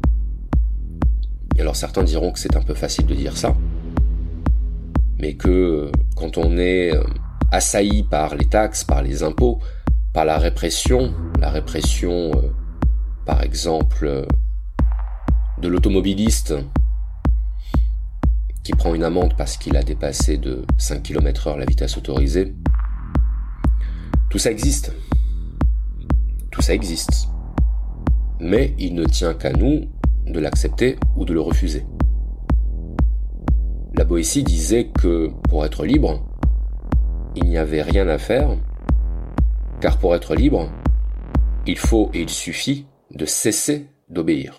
[1.57, 3.55] Et alors certains diront que c'est un peu facile de dire ça,
[5.19, 7.03] mais que quand on est euh,
[7.53, 9.61] assailli par les taxes, par les impôts,
[10.13, 12.53] par la répression, la répression euh,
[13.25, 14.27] par exemple euh,
[15.61, 16.55] de l'automobiliste
[18.77, 22.55] prend une amende parce qu'il a dépassé de 5 km heure la vitesse autorisée.
[24.29, 24.93] Tout ça existe.
[26.51, 27.29] Tout ça existe.
[28.39, 29.89] Mais il ne tient qu'à nous
[30.27, 31.85] de l'accepter ou de le refuser.
[33.95, 36.27] La Boétie disait que pour être libre,
[37.37, 38.57] il n'y avait rien à faire,
[39.81, 40.71] car pour être libre,
[41.67, 44.59] il faut et il suffit de cesser d'obéir.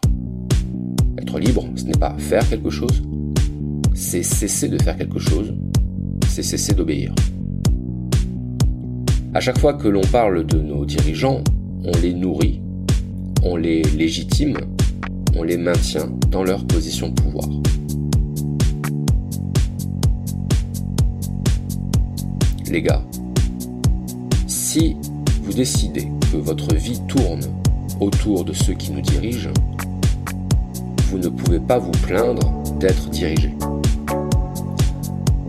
[1.17, 3.01] Être libre, ce n'est pas faire quelque chose,
[4.01, 5.53] c'est cesser de faire quelque chose,
[6.27, 7.13] c'est cesser d'obéir.
[9.35, 11.43] À chaque fois que l'on parle de nos dirigeants,
[11.83, 12.61] on les nourrit,
[13.43, 14.57] on les légitime,
[15.37, 17.47] on les maintient dans leur position de pouvoir.
[22.71, 23.03] Les gars,
[24.47, 24.97] si
[25.43, 27.43] vous décidez que votre vie tourne
[27.99, 29.53] autour de ceux qui nous dirigent,
[31.11, 33.53] vous ne pouvez pas vous plaindre d'être dirigé.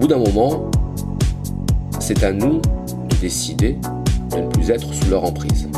[0.02, 0.68] Bout d'un moment,
[2.00, 2.60] c'est à nous
[3.08, 3.78] de décider
[4.32, 5.68] de ne plus être sous leur emprise.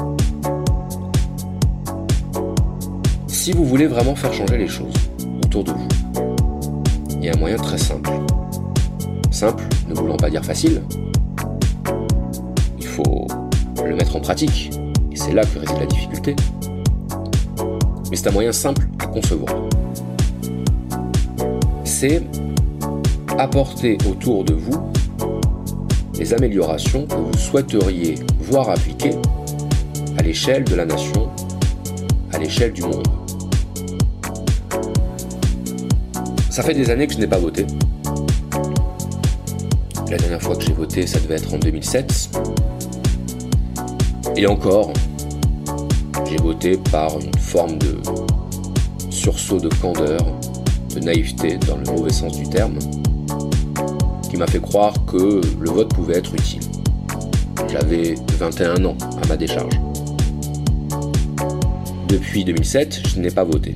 [3.26, 4.94] Si vous voulez vraiment faire changer les choses
[5.44, 5.88] autour de vous,
[7.10, 8.08] il y a un moyen très simple.
[9.30, 10.80] Simple, ne voulant pas dire facile.
[12.78, 13.26] Il faut
[13.84, 14.70] le mettre en pratique,
[15.12, 16.34] et c'est là que réside la difficulté.
[18.10, 19.54] Mais c'est un moyen simple à concevoir.
[21.84, 22.22] C'est
[23.38, 24.90] apporter autour de vous
[26.18, 29.16] les améliorations que vous souhaiteriez voir appliquées
[30.16, 31.28] à l'échelle de la nation,
[32.32, 33.06] à l'échelle du monde.
[36.50, 37.66] Ça fait des années que je n'ai pas voté.
[40.08, 42.30] La dernière fois que j'ai voté, ça devait être en 2007.
[44.36, 44.92] Et encore,
[46.30, 47.98] j'ai voté par une forme de
[49.10, 50.20] sursaut de candeur,
[50.94, 52.78] de naïveté dans le mauvais sens du terme,
[54.38, 56.62] m'a fait croire que le vote pouvait être utile.
[57.70, 59.78] J'avais 21 ans à ma décharge.
[62.08, 63.74] Depuis 2007, je n'ai pas voté.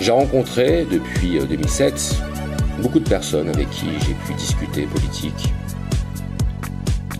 [0.00, 2.16] J'ai rencontré depuis 2007
[2.82, 5.52] beaucoup de personnes avec qui j'ai pu discuter politique,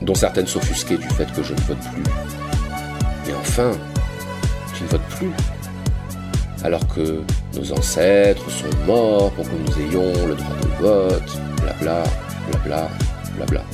[0.02, 2.02] dont certaines s'offusquaient du fait que je ne vote plus.
[3.26, 3.70] Mais enfin,
[4.74, 5.30] tu ne votes plus
[6.64, 7.20] alors que
[7.56, 12.04] nos ancêtres sont morts pour que nous ayons le droit de vote, blabla,
[12.50, 12.88] blabla,
[13.36, 13.64] blabla.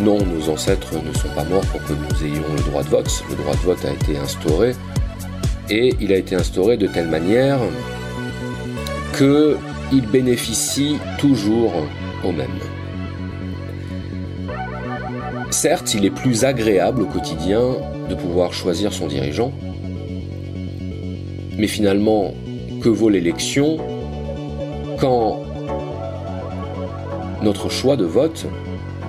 [0.00, 3.24] Non, nos ancêtres ne sont pas morts pour que nous ayons le droit de vote.
[3.28, 4.72] Le droit de vote a été instauré
[5.68, 7.58] et il a été instauré de telle manière
[9.16, 11.72] qu'il bénéficie toujours
[12.24, 12.48] aux mêmes.
[15.50, 17.60] Certes, il est plus agréable au quotidien
[18.08, 19.52] de pouvoir choisir son dirigeant,
[21.58, 22.32] mais finalement,
[22.80, 23.76] que vaut l'élection
[25.00, 25.40] quand
[27.42, 28.46] notre choix de vote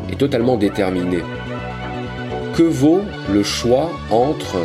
[0.09, 1.21] est totalement déterminé
[2.55, 4.57] Que vaut le choix entre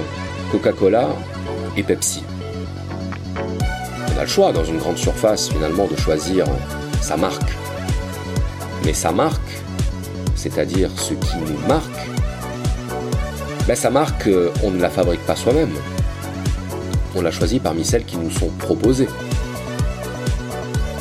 [0.53, 1.09] Coca-Cola
[1.77, 2.23] et Pepsi?
[4.15, 6.47] On a le choix dans une grande surface finalement de choisir
[7.01, 7.51] sa marque.
[8.85, 9.63] Mais sa marque,
[10.37, 12.07] c'est-à-dire ce qui nous marque,
[13.67, 15.75] ben, sa marque, euh, on ne la fabrique pas soi-même.
[17.17, 19.09] On l'a choisie parmi celles qui nous sont proposées.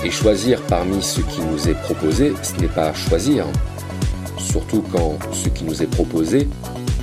[0.05, 3.43] Et choisir parmi ce qui nous est proposé, ce n'est pas choisir.
[4.37, 6.47] Surtout quand ce qui nous est proposé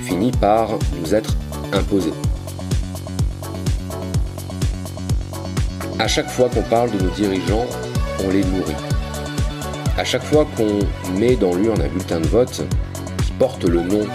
[0.03, 0.69] finit par
[1.01, 1.35] nous être
[1.73, 2.13] imposé.
[5.99, 7.65] À chaque fois qu'on parle de nos dirigeants,
[8.23, 8.71] on les nourrit.
[9.97, 10.79] À chaque fois qu'on
[11.19, 12.65] met dans l'urne un bulletin de vote
[13.25, 14.07] qui porte le nom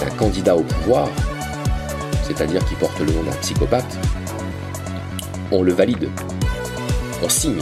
[0.00, 1.10] d'un candidat au pouvoir,
[2.22, 3.98] c'est-à-dire qui porte le nom d'un psychopathe,
[5.52, 6.08] on le valide.
[7.22, 7.60] On signe.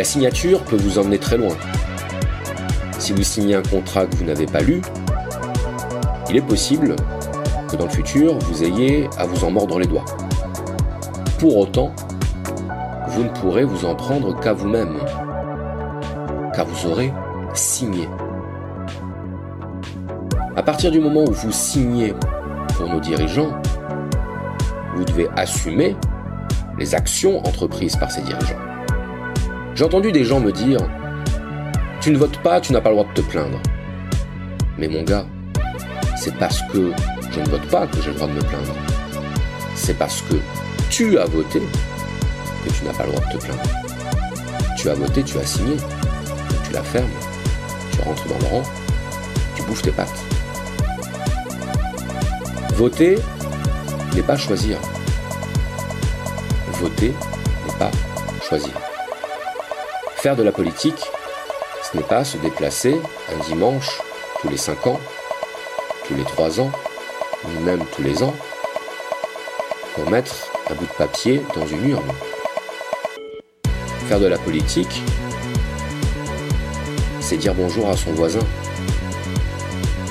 [0.00, 1.54] La signature peut vous emmener très loin.
[2.98, 4.80] Si vous signez un contrat que vous n'avez pas lu,
[6.30, 6.96] il est possible
[7.70, 10.06] que dans le futur, vous ayez à vous en mordre les doigts.
[11.38, 11.94] Pour autant,
[13.08, 15.00] vous ne pourrez vous en prendre qu'à vous-même,
[16.54, 17.12] car vous aurez
[17.52, 18.08] signé.
[20.56, 22.14] À partir du moment où vous signez
[22.74, 23.52] pour nos dirigeants,
[24.96, 25.94] vous devez assumer
[26.78, 28.69] les actions entreprises par ces dirigeants.
[29.80, 30.78] J'ai entendu des gens me dire
[32.02, 33.58] Tu ne votes pas, tu n'as pas le droit de te plaindre.
[34.76, 35.24] Mais mon gars,
[36.18, 36.92] c'est parce que
[37.32, 38.74] je ne vote pas que j'ai le droit de me plaindre.
[39.74, 40.34] C'est parce que
[40.90, 41.62] tu as voté
[42.62, 43.62] que tu n'as pas le droit de te plaindre.
[44.76, 45.76] Tu as voté, tu as signé.
[46.66, 47.08] Tu la fermes,
[47.92, 48.62] tu rentres dans le rang,
[49.56, 50.24] tu bouffes tes pattes.
[52.74, 53.18] Voter
[54.14, 54.76] n'est pas choisir.
[56.68, 57.14] Voter
[57.66, 57.90] n'est pas
[58.46, 58.89] choisir.
[60.20, 61.02] Faire de la politique,
[61.82, 63.00] ce n'est pas se déplacer
[63.32, 64.02] un dimanche
[64.42, 65.00] tous les 5 ans,
[66.06, 66.70] tous les 3 ans,
[67.48, 68.34] ni même tous les ans,
[69.94, 72.12] pour mettre un bout de papier dans une urne.
[74.08, 75.02] Faire de la politique,
[77.22, 78.46] c'est dire bonjour à son voisin.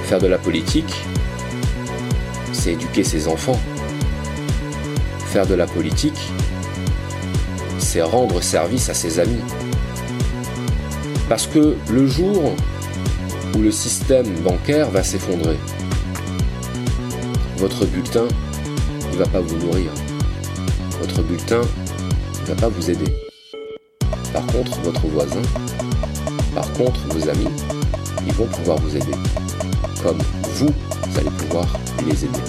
[0.06, 1.04] Faire de la politique,
[2.52, 3.60] c'est éduquer ses enfants.
[5.28, 6.32] Faire de la politique,
[7.78, 9.44] c'est rendre service à ses amis.
[11.30, 12.56] Parce que le jour
[13.56, 15.58] où le système bancaire va s'effondrer,
[17.58, 18.28] votre bulletin
[19.12, 19.92] ne va pas vous nourrir.
[21.00, 21.62] Votre bulletin
[22.42, 23.14] ne va pas vous aider.
[24.34, 25.42] Par contre, votre voisin,
[26.56, 27.48] par contre, vos amis,
[28.26, 29.16] ils vont pouvoir vous aider.
[30.02, 30.18] Comme
[30.56, 30.74] vous,
[31.10, 31.68] vous allez pouvoir
[32.08, 32.40] les aider.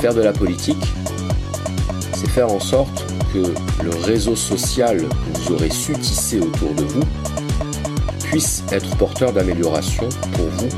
[0.00, 0.84] Faire de la politique,
[2.20, 3.38] c'est faire en sorte que
[3.82, 7.04] le réseau social que vous aurez su tisser autour de vous
[8.22, 10.68] puisse être porteur d'amélioration pour vous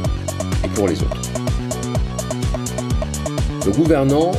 [0.64, 1.20] et pour les autres.
[3.66, 4.30] Le gouvernant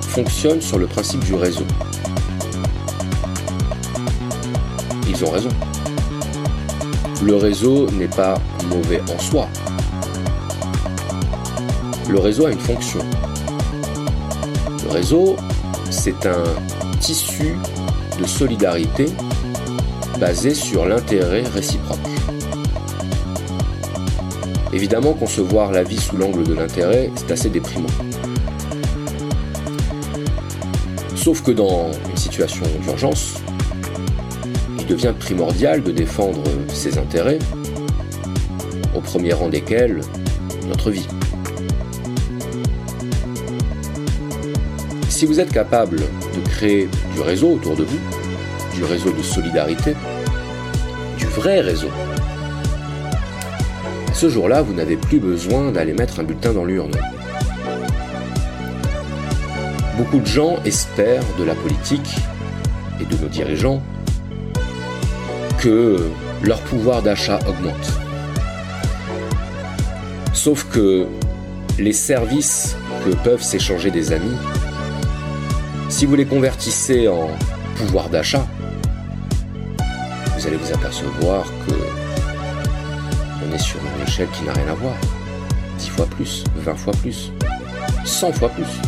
[0.00, 1.66] fonctionne sur le principe du réseau.
[5.08, 5.50] Ils ont raison.
[7.22, 9.46] Le réseau n'est pas mauvais en soi.
[12.08, 13.00] Le réseau a une fonction.
[14.84, 15.36] Le réseau,
[16.02, 16.44] c'est un
[16.98, 17.56] tissu
[18.18, 19.04] de solidarité
[20.18, 21.98] basé sur l'intérêt réciproque.
[24.72, 27.90] Évidemment, concevoir la vie sous l'angle de l'intérêt, c'est assez déprimant.
[31.16, 33.34] Sauf que dans une situation d'urgence,
[34.78, 37.40] il devient primordial de défendre ses intérêts,
[38.96, 40.00] au premier rang desquels
[40.66, 41.06] notre vie.
[45.20, 47.98] Si vous êtes capable de créer du réseau autour de vous,
[48.72, 49.94] du réseau de solidarité,
[51.18, 51.90] du vrai réseau,
[54.14, 56.94] ce jour-là, vous n'avez plus besoin d'aller mettre un bulletin dans l'urne.
[59.98, 62.16] Beaucoup de gens espèrent de la politique
[62.98, 63.82] et de nos dirigeants
[65.58, 65.98] que
[66.42, 67.92] leur pouvoir d'achat augmente.
[70.32, 71.04] Sauf que
[71.78, 74.38] les services que peuvent s'échanger des amis,
[76.00, 77.28] si vous les convertissez en
[77.76, 78.46] pouvoir d'achat,
[80.34, 81.74] vous allez vous apercevoir que
[83.44, 84.94] on est sur une échelle qui n'a rien à voir.
[85.76, 87.30] 10 fois plus, 20 fois plus,
[88.06, 88.80] 100 fois plus.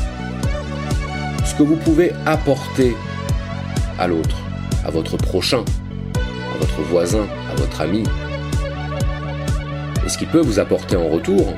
[1.44, 2.96] Ce que vous pouvez apporter
[3.98, 4.38] à l'autre,
[4.82, 5.66] à votre prochain,
[6.16, 8.04] à votre voisin, à votre ami,
[10.02, 11.52] et ce qu'il peut vous apporter en retour,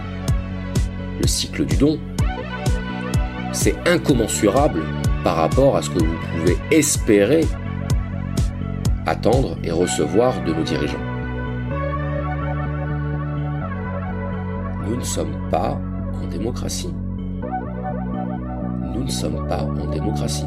[1.23, 2.01] le cycle du don,
[3.53, 4.83] c'est incommensurable
[5.25, 7.41] par rapport à ce que vous pouvez espérer
[9.07, 10.99] attendre et recevoir de nos dirigeants.
[14.87, 15.81] Nous ne sommes pas
[16.23, 16.95] en démocratie.
[18.95, 20.47] Nous ne sommes pas en démocratie.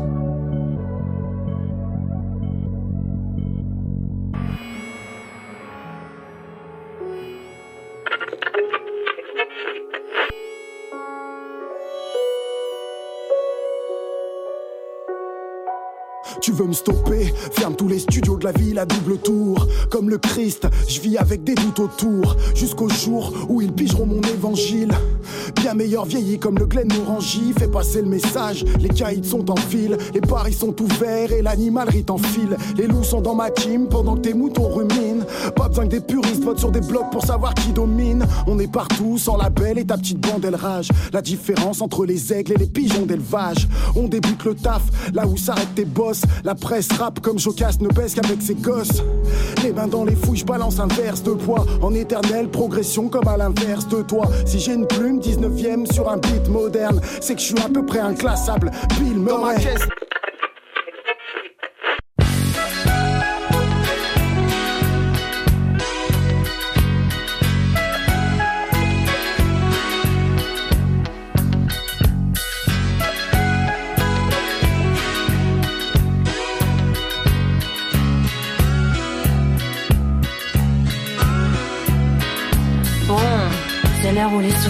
[16.74, 19.68] Ferme tous les studios de la ville à double tour.
[19.90, 22.36] Comme le Christ, je vis avec des doutes autour.
[22.56, 24.92] Jusqu'au jour où ils pigeront mon évangile.
[25.56, 27.54] Bien meilleur vieilli comme le Glen Morangy.
[27.58, 29.98] Fait passer le message, les caïds sont en file.
[30.14, 32.58] Les paris sont ouverts et l'animalerie t'enfile.
[32.76, 35.26] Les loups sont dans ma team pendant que tes moutons ruminent.
[35.56, 38.26] Pas besoin que des puristes votent sur des blocs pour savoir qui domine.
[38.46, 40.90] On est partout sans label et ta petite bande elle rage.
[41.14, 43.68] La différence entre les aigles et les pigeons d'élevage.
[43.96, 46.24] On débute le taf là où s'arrêtent tes boss.
[46.44, 49.02] La presse rap comme Jocasse ne baisse qu'avec ses gosses.
[49.64, 51.66] Les mains dans les fouilles, je balance un verse de poids.
[51.82, 54.26] En éternelle progression comme à l'inverse de toi.
[54.46, 57.86] Si j'ai une plume 19ème sur un beat moderne, c'est que je suis à peu
[57.86, 58.72] près inclassable.
[59.00, 59.56] Bill Murray.
[59.56, 60.07] Bon,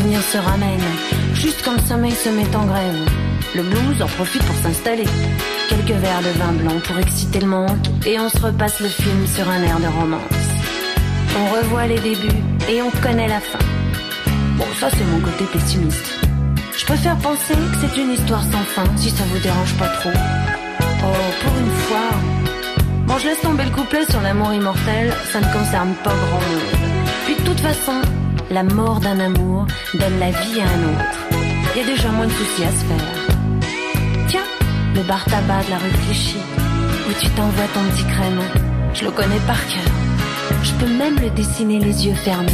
[0.03, 0.93] se ramènent.
[1.33, 3.05] Juste quand le sommeil se met en grève.
[3.55, 5.07] Le blues en profite pour s'installer.
[5.69, 7.87] Quelques verres de vin blanc pour exciter le manque.
[8.05, 10.21] Et on se repasse le film sur un air de romance.
[11.39, 13.59] On revoit les débuts et on connaît la fin.
[14.57, 16.19] Bon, ça c'est mon côté pessimiste.
[16.77, 20.11] Je préfère penser que c'est une histoire sans fin, si ça vous dérange pas trop.
[20.13, 22.09] Oh, pour une fois.
[23.07, 26.97] Bon, je laisse tomber le couplet sur l'amour immortel, ça ne concerne pas grand monde.
[27.25, 28.01] Puis de toute façon,
[28.49, 31.27] la mort d'un amour donne la vie à un autre.
[31.75, 34.27] Il y a déjà moins de soucis à se faire.
[34.27, 34.47] Tiens,
[34.95, 36.37] le bar tabac de la rue Clichy,
[37.09, 38.39] où tu t'envoies ton petit crème.
[38.93, 39.91] Je le connais par cœur.
[40.63, 42.51] Je peux même le dessiner les yeux fermés.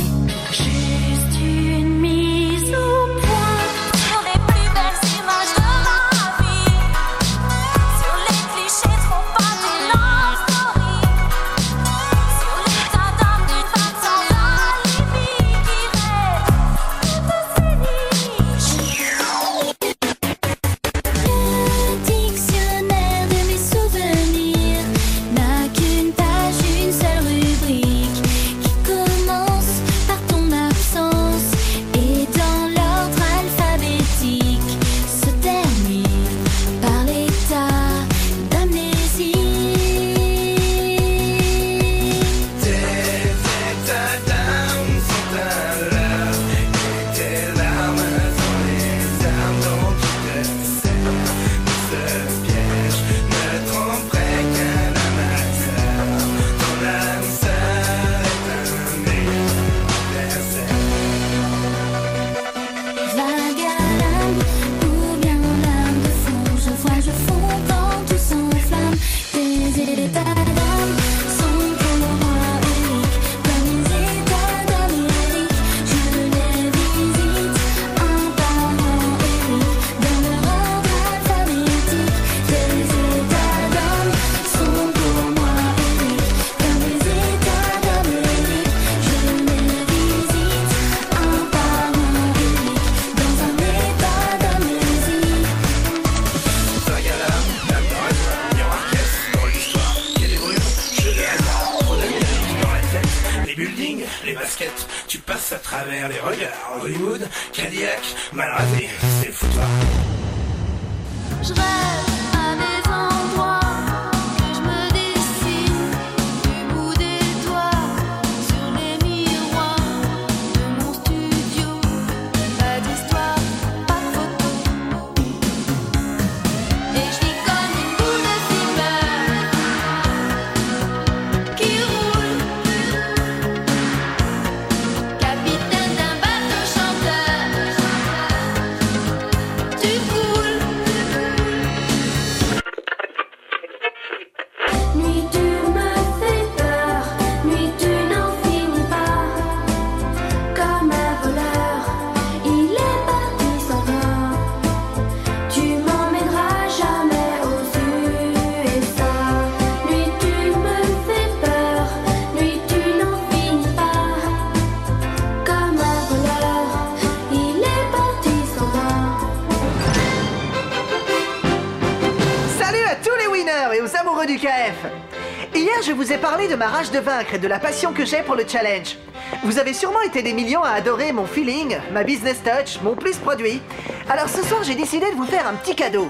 [176.91, 178.97] De vaincre et de la passion que j'ai pour le challenge.
[179.43, 183.17] Vous avez sûrement été des millions à adorer mon feeling, ma business touch, mon plus
[183.17, 183.61] produit.
[184.09, 186.09] Alors ce soir, j'ai décidé de vous faire un petit cadeau.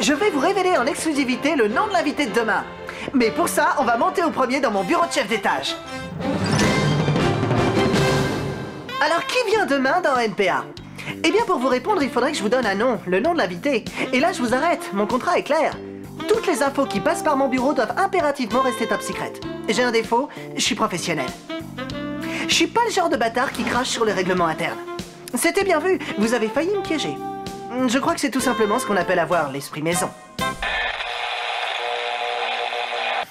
[0.00, 2.64] Je vais vous révéler en exclusivité le nom de l'invité de demain.
[3.12, 5.76] Mais pour ça, on va monter au premier dans mon bureau de chef d'étage.
[9.04, 10.64] Alors qui vient demain dans NPA
[11.22, 13.34] Eh bien pour vous répondre, il faudrait que je vous donne un nom, le nom
[13.34, 13.84] de l'invité.
[14.12, 15.76] Et là, je vous arrête, mon contrat est clair.
[16.28, 19.32] Toutes les infos qui passent par mon bureau doivent impérativement rester top secret.
[19.68, 21.26] J'ai un défaut, je suis professionnel.
[22.48, 24.78] Je suis pas le genre de bâtard qui crache sur les règlements internes.
[25.34, 27.14] C'était bien vu, vous avez failli me piéger.
[27.88, 30.10] Je crois que c'est tout simplement ce qu'on appelle avoir l'esprit maison.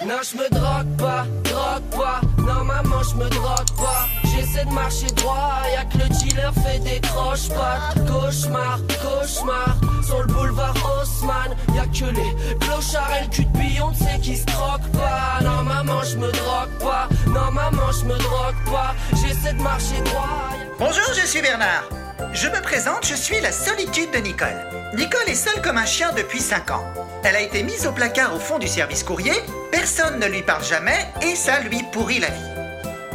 [0.05, 2.21] Non, je me drogue pas, drogue pas.
[2.39, 4.07] Non, maman, je me drogue pas.
[4.53, 8.05] J'essaie de marcher droit, y'a que le dealer fait des croche-pattes.
[8.07, 9.77] Cauchemar, cauchemar.
[10.05, 14.45] Sur le boulevard Haussmann, y'a que les clochards et le cul de Beyoncé qui se
[14.45, 15.39] troquent pas.
[15.41, 17.09] Non, maman, je me drogue pas.
[17.27, 18.93] Non, maman, je me drogue pas.
[19.13, 20.49] J'essaie de marcher droit.
[20.77, 21.89] Bonjour, je suis Bernard.
[22.33, 24.67] Je me présente, je suis la solitude de Nicole.
[24.93, 26.83] Nicole est seule comme un chien depuis 5 ans.
[27.23, 29.33] Elle a été mise au placard au fond du service courrier,
[29.71, 32.52] personne ne lui parle jamais et ça lui pourrit la vie.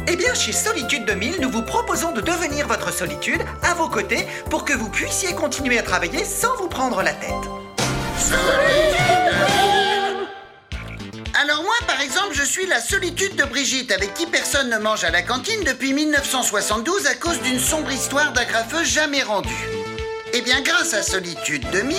[0.07, 4.25] Eh bien, chez Solitude 2000, nous vous proposons de devenir votre solitude à vos côtés
[4.49, 7.29] pour que vous puissiez continuer à travailler sans vous prendre la tête.
[11.41, 15.03] Alors moi, par exemple, je suis la solitude de Brigitte, avec qui personne ne mange
[15.03, 19.78] à la cantine depuis 1972 à cause d'une sombre histoire d'agrafeux jamais rendue.
[20.33, 21.97] Eh bien, grâce à Solitude 2000,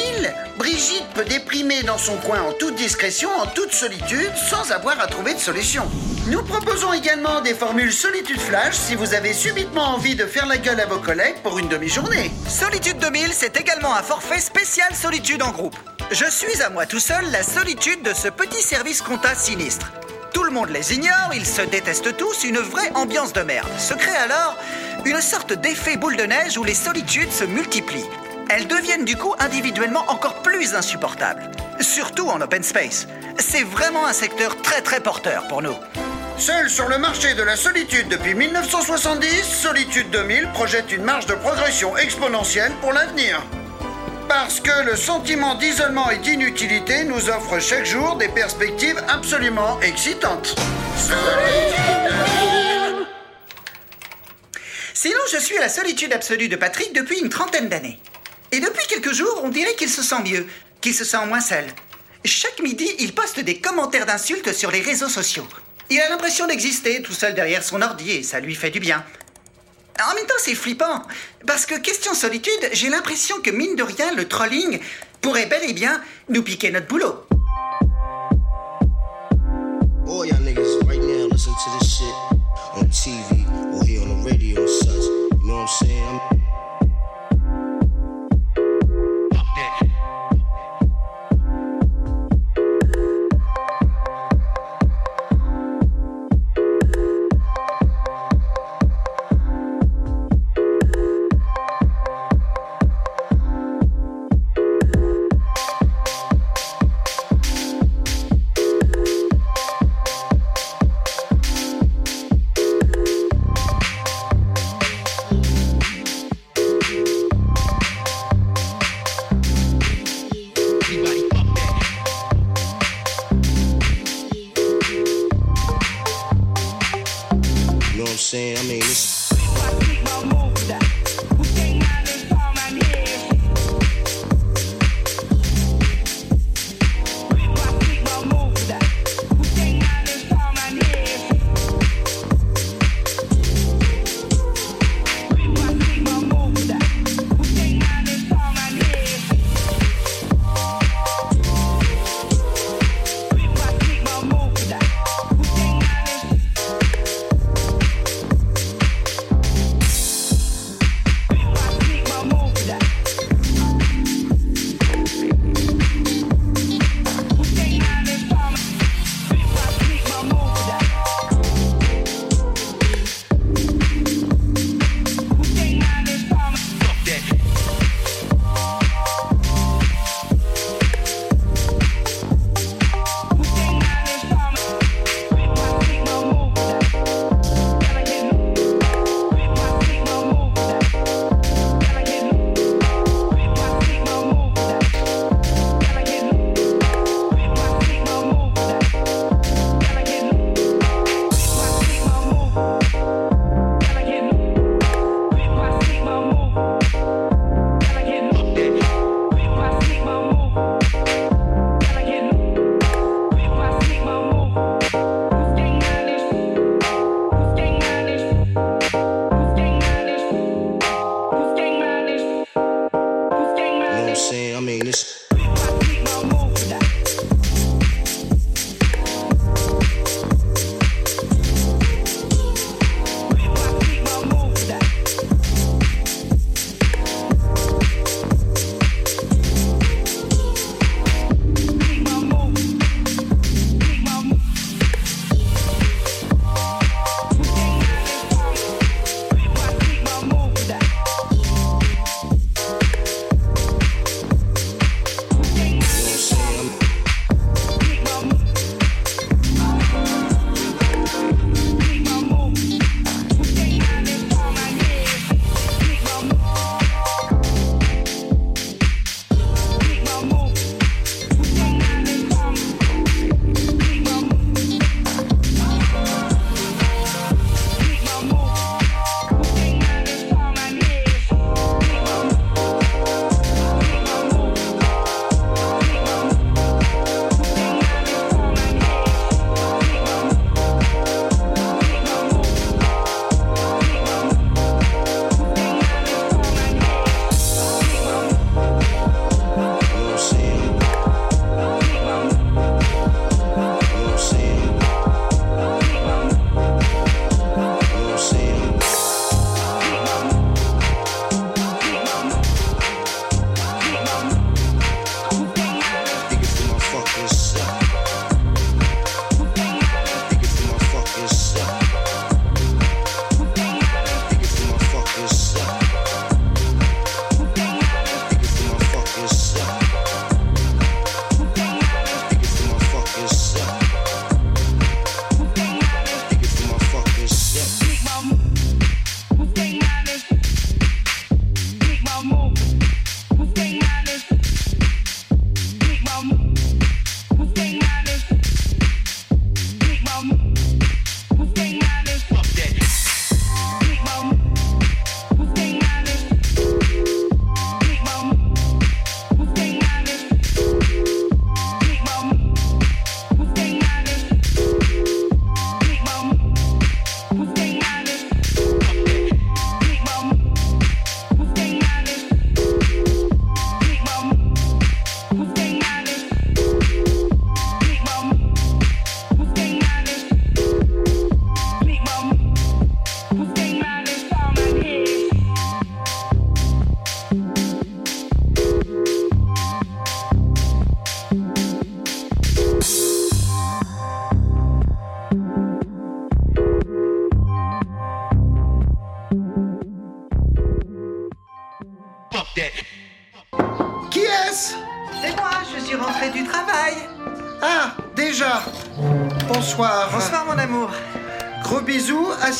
[0.57, 5.09] Brigitte peut déprimer dans son coin en toute discrétion, en toute solitude, sans avoir à
[5.09, 5.91] trouver de solution.
[6.29, 10.59] Nous proposons également des formules Solitude Flash si vous avez subitement envie de faire la
[10.59, 12.31] gueule à vos collègues pour une demi-journée.
[12.49, 15.77] Solitude 2000, c'est également un forfait spécial solitude en groupe.
[16.13, 19.91] Je suis à moi tout seul la solitude de ce petit service compta sinistre.
[20.33, 23.69] Tout le monde les ignore, ils se détestent tous, une vraie ambiance de merde.
[23.79, 24.57] Se crée alors
[25.05, 28.09] une sorte d'effet boule de neige où les solitudes se multiplient.
[28.49, 31.51] Elles deviennent du coup individuellement encore plus insupportables.
[31.81, 33.07] Surtout en open space.
[33.39, 35.77] C'est vraiment un secteur très très porteur pour nous.
[36.37, 41.35] Seul sur le marché de la solitude depuis 1970, Solitude 2000 projette une marge de
[41.35, 43.43] progression exponentielle pour l'avenir.
[44.31, 50.55] Parce que le sentiment d'isolement et d'inutilité nous offre chaque jour des perspectives absolument excitantes.
[54.95, 57.99] Sinon, je suis à la solitude absolue de Patrick depuis une trentaine d'années.
[58.53, 60.47] Et depuis quelques jours, on dirait qu'il se sent mieux,
[60.81, 61.65] qu'il se sent moins seul.
[62.25, 65.49] Chaque midi, il poste des commentaires d'insultes sur les réseaux sociaux.
[65.91, 69.05] Il a l'impression d'exister tout seul derrière son ordi et ça lui fait du bien.
[70.09, 71.03] En même temps, c'est flippant.
[71.47, 74.81] Parce que question solitude, j'ai l'impression que mine de rien, le trolling
[75.21, 77.25] pourrait bel et bien nous piquer notre boulot.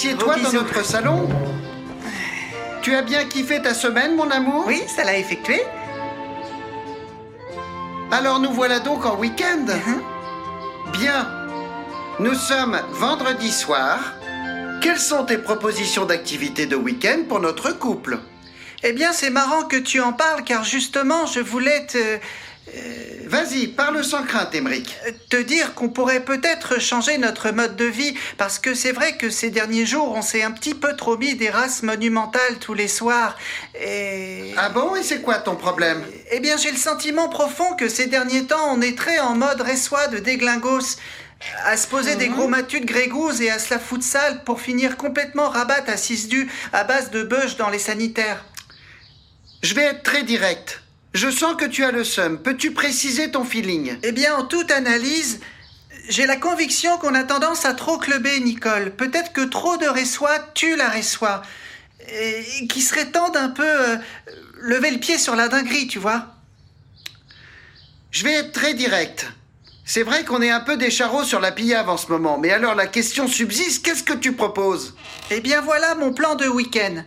[0.01, 1.29] Assieds-toi Gros dans notre salon.
[2.81, 5.61] Tu as bien kiffé ta semaine, mon amour Oui, ça l'a effectué.
[8.11, 9.67] Alors nous voilà donc en week-end.
[10.95, 11.29] Bien.
[12.19, 13.99] Nous sommes vendredi soir.
[14.81, 18.19] Quelles sont tes propositions d'activités de week-end pour notre couple?
[18.83, 21.99] Eh bien, c'est marrant que tu en parles, car justement, je voulais te...
[22.75, 24.97] euh, Vas-y, parle sans crainte, Émeric.
[25.29, 29.31] te dire qu'on pourrait peut-être changer notre mode de vie, parce que c'est vrai que
[29.31, 32.89] ces derniers jours, on s'est un petit peu trop mis des races monumentales tous les
[32.89, 33.37] soirs.
[33.81, 34.53] Et...
[34.57, 36.05] Ah bon Et c'est quoi ton problème?
[36.33, 39.61] Eh bien, j'ai le sentiment profond que ces derniers temps, on est très en mode
[39.61, 40.97] ressois de déglingos.
[41.65, 44.61] À se poser des gros matus de grégouses et à se la foutre sale pour
[44.61, 48.45] finir complètement rabat à 6 du à base de beuges dans les sanitaires.
[49.63, 50.83] Je vais être très direct.
[51.13, 52.41] Je sens que tu as le seum.
[52.41, 53.99] Peux-tu préciser ton feeling?
[54.03, 55.41] Eh bien, en toute analyse,
[56.09, 58.93] j'ai la conviction qu'on a tendance à trop cluber, Nicole.
[58.93, 61.43] Peut-être que trop de ressois tue la ressois.
[62.09, 63.97] Et qu'il serait temps d'un peu euh,
[64.61, 66.27] lever le pied sur la dinguerie, tu vois.
[68.13, 69.27] Je vais être très direct.
[69.85, 72.53] C'est vrai qu'on est un peu des charros sur la pillave en ce moment, mais
[72.53, 74.95] alors la question subsiste, qu'est-ce que tu proposes?
[75.33, 77.03] Eh bien, voilà mon plan de week-end.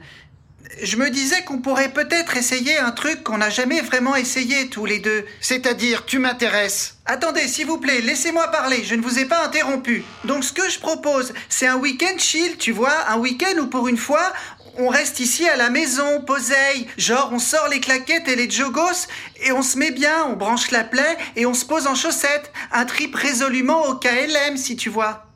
[0.81, 4.85] Je me disais qu'on pourrait peut-être essayer un truc qu'on n'a jamais vraiment essayé tous
[4.85, 5.25] les deux.
[5.39, 6.97] C'est-à-dire, tu m'intéresses.
[7.05, 10.03] Attendez, s'il vous plaît, laissez-moi parler, je ne vous ai pas interrompu.
[10.23, 13.87] Donc ce que je propose, c'est un week-end chill, tu vois, un week-end où pour
[13.87, 14.33] une fois,
[14.77, 16.87] on reste ici à la maison, poseille.
[16.97, 19.07] Genre, on sort les claquettes et les jogos
[19.45, 22.51] et on se met bien, on branche la plaie et on se pose en chaussettes.
[22.71, 25.27] Un trip résolument au KLM, si tu vois.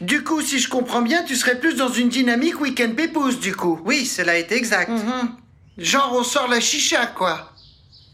[0.00, 3.54] Du coup, si je comprends bien, tu serais plus dans une dynamique week-end pépouze, du
[3.54, 3.80] coup.
[3.84, 4.90] Oui, cela est exact.
[5.78, 7.52] Genre, on sort la chicha, quoi.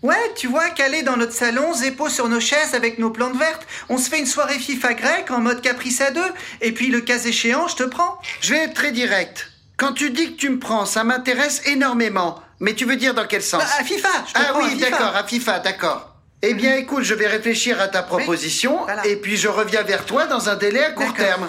[0.03, 3.65] Ouais, tu vois, calé dans notre salon, zépo sur nos chaises avec nos plantes vertes,
[3.89, 7.01] on se fait une soirée FIFA grecque en mode caprice à deux, et puis le
[7.01, 8.19] cas échéant, je te prends.
[8.41, 9.53] Je vais être très direct.
[9.77, 12.41] Quand tu dis que tu me prends, ça m'intéresse énormément.
[12.59, 13.63] Mais tu veux dire dans quel sens?
[13.63, 16.12] Bah, à FIFA, je te Ah prends oui, d'accord, à FIFA, d'accord.
[16.45, 19.07] Eh bien, écoute, je vais réfléchir à ta proposition, voilà.
[19.07, 21.47] et puis je reviens vers toi dans un délai à court terme.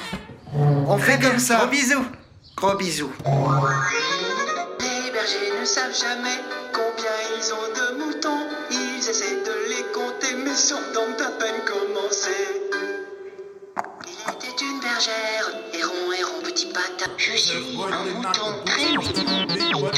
[0.87, 1.57] On fait comme ça.
[1.57, 2.05] Gros bisous.
[2.55, 3.11] Gros bisous.
[4.79, 6.37] Les bergers ne savent jamais
[6.71, 8.45] combien ils ont de moutons.
[8.69, 12.61] Ils essaient de les compter, mais sont donc à peine commencés.
[14.05, 17.11] Il était une bergère, héron, héron, petit patin.
[17.17, 19.93] Je suis un mouton très mignon qui tourne,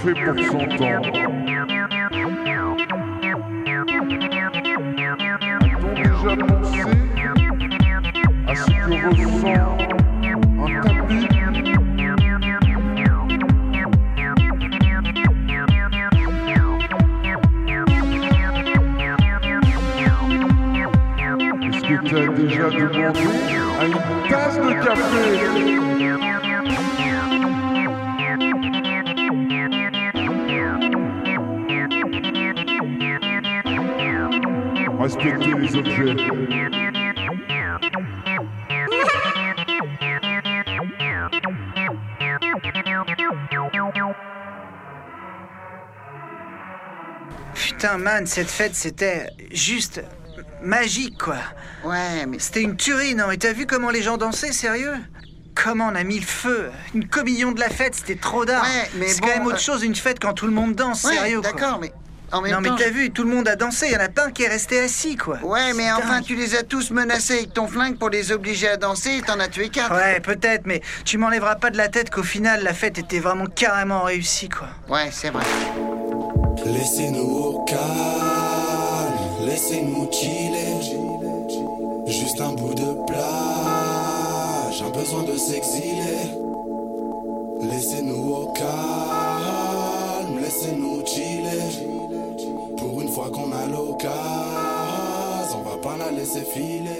[0.00, 1.12] fait pour s'entendre.
[5.80, 6.82] T'ont déjà pensé
[8.46, 9.89] à ce que ressent
[48.26, 50.02] Cette fête, c'était juste
[50.62, 51.36] magique, quoi.
[51.84, 52.38] Ouais, mais...
[52.38, 54.94] C'était une tuerie, non Et t'as vu comment les gens dansaient, sérieux?
[55.54, 56.70] Comment on a mis le feu?
[56.94, 58.62] Une communion de la fête, c'était trop d'art.
[58.62, 60.74] Ouais, mais C'est bon, quand même autre euh, chose une fête quand tout le monde
[60.74, 61.92] danse, Ouais, sérieux, d'accord, mais
[62.32, 64.00] en même non, temps, mais t'as vu, tout le monde a dansé, il y en
[64.00, 65.38] a pas un qui est resté assis, quoi.
[65.42, 66.24] Ouais, mais enfin, dingue.
[66.24, 69.40] tu les as tous menacés avec ton flingue pour les obliger à danser et t'en
[69.40, 69.94] as tué quatre.
[69.94, 73.46] Ouais, peut-être, mais tu m'enlèveras pas de la tête qu'au final, la fête était vraiment
[73.46, 74.68] carrément réussie, quoi.
[74.88, 75.44] Ouais, c'est vrai.
[76.66, 77.80] Laissez-nous au calme,
[79.46, 80.74] laissez-nous chiller.
[82.06, 86.36] Juste un bout de plage, un besoin de s'exiler.
[87.62, 91.88] Laissez-nous au calme, laissez-nous chiller.
[92.76, 94.20] Pour une fois qu'on a l'occasion,
[95.58, 96.99] on va pas la laisser filer.